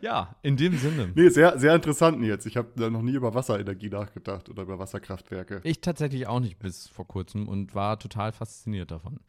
Ja, 0.00 0.36
in 0.42 0.58
dem 0.58 0.76
Sinne. 0.76 1.12
Nee, 1.14 1.30
sehr, 1.30 1.58
sehr 1.58 1.74
interessant 1.74 2.22
jetzt. 2.22 2.44
Ich 2.44 2.58
habe 2.58 2.68
da 2.76 2.90
noch 2.90 3.00
nie 3.00 3.14
über 3.14 3.32
Wasserenergie 3.32 3.88
nachgedacht 3.88 4.50
oder 4.50 4.64
über 4.64 4.78
Wasserkraftwerke. 4.78 5.62
Ich 5.64 5.80
tatsächlich 5.80 6.26
auch 6.26 6.40
nicht 6.40 6.58
bis 6.58 6.88
vor 6.88 7.08
kurzem 7.08 7.48
und 7.48 7.74
war 7.74 7.98
total 7.98 8.32
fasziniert 8.32 8.90
davon. 8.90 9.20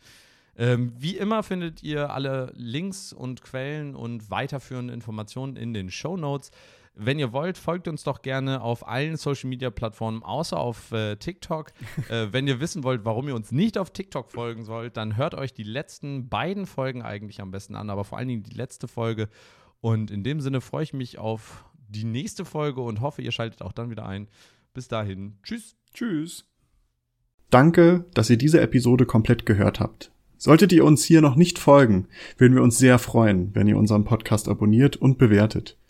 Ähm, 0.57 0.91
wie 0.97 1.15
immer 1.15 1.43
findet 1.43 1.81
ihr 1.81 2.09
alle 2.09 2.51
Links 2.55 3.13
und 3.13 3.41
Quellen 3.41 3.95
und 3.95 4.29
weiterführende 4.29 4.93
Informationen 4.93 5.55
in 5.55 5.73
den 5.73 5.89
Show 5.91 6.17
Notes. 6.17 6.51
Wenn 6.97 7.19
ihr 7.19 7.34
wollt, 7.34 7.58
folgt 7.58 7.89
uns 7.89 8.03
doch 8.03 8.21
gerne 8.21 8.62
auf 8.62 8.88
allen 8.88 9.17
Social 9.17 9.49
Media 9.49 9.69
Plattformen, 9.69 10.23
außer 10.23 10.58
auf 10.58 10.91
äh, 10.93 11.17
TikTok. 11.17 11.71
äh, 12.10 12.27
wenn 12.31 12.47
ihr 12.47 12.62
wissen 12.62 12.84
wollt, 12.84 13.03
warum 13.03 13.27
ihr 13.27 13.36
uns 13.36 13.51
nicht 13.51 13.77
auf 13.77 13.91
TikTok 13.91 14.31
folgen 14.31 14.63
sollt, 14.63 14.95
dann 14.95 15.17
hört 15.17 15.36
euch 15.36 15.53
die 15.53 15.63
letzten 15.63 16.29
beiden 16.29 16.65
Folgen 16.65 17.01
eigentlich 17.01 17.41
am 17.41 17.51
besten 17.51 17.75
an, 17.75 17.89
aber 17.89 18.05
vor 18.05 18.17
allen 18.17 18.29
Dingen 18.29 18.43
die 18.43 18.55
letzte 18.55 18.88
Folge. 18.88 19.27
Und 19.81 20.10
in 20.10 20.23
dem 20.23 20.39
Sinne 20.39 20.62
freue 20.62 20.84
ich 20.84 20.93
mich 20.93 21.17
auf 21.19 21.65
die 21.89 22.05
nächste 22.05 22.45
Folge 22.45 22.81
und 22.81 23.01
hoffe, 23.01 23.21
ihr 23.21 23.31
schaltet 23.31 23.62
auch 23.62 23.73
dann 23.73 23.89
wieder 23.89 24.05
ein. 24.05 24.27
Bis 24.73 24.88
dahin. 24.88 25.38
Tschüss. 25.43 25.75
Tschüss. 25.93 26.45
Danke, 27.49 28.05
dass 28.13 28.29
ihr 28.29 28.38
diese 28.38 28.62
Episode 28.62 29.05
komplett 29.05 29.45
gehört 29.45 29.79
habt. 29.79 30.12
Solltet 30.38 30.73
ihr 30.73 30.84
uns 30.84 31.03
hier 31.03 31.21
noch 31.21 31.36
nicht 31.36 31.60
folgen, 31.60 32.08
würden 32.38 32.55
wir 32.55 32.63
uns 32.63 32.77
sehr 32.77 32.99
freuen, 32.99 33.53
wenn 33.55 33.67
ihr 33.67 33.77
unseren 33.77 34.03
Podcast 34.03 34.49
abonniert 34.49 34.97
und 34.97 35.17
bewertet. 35.17 35.77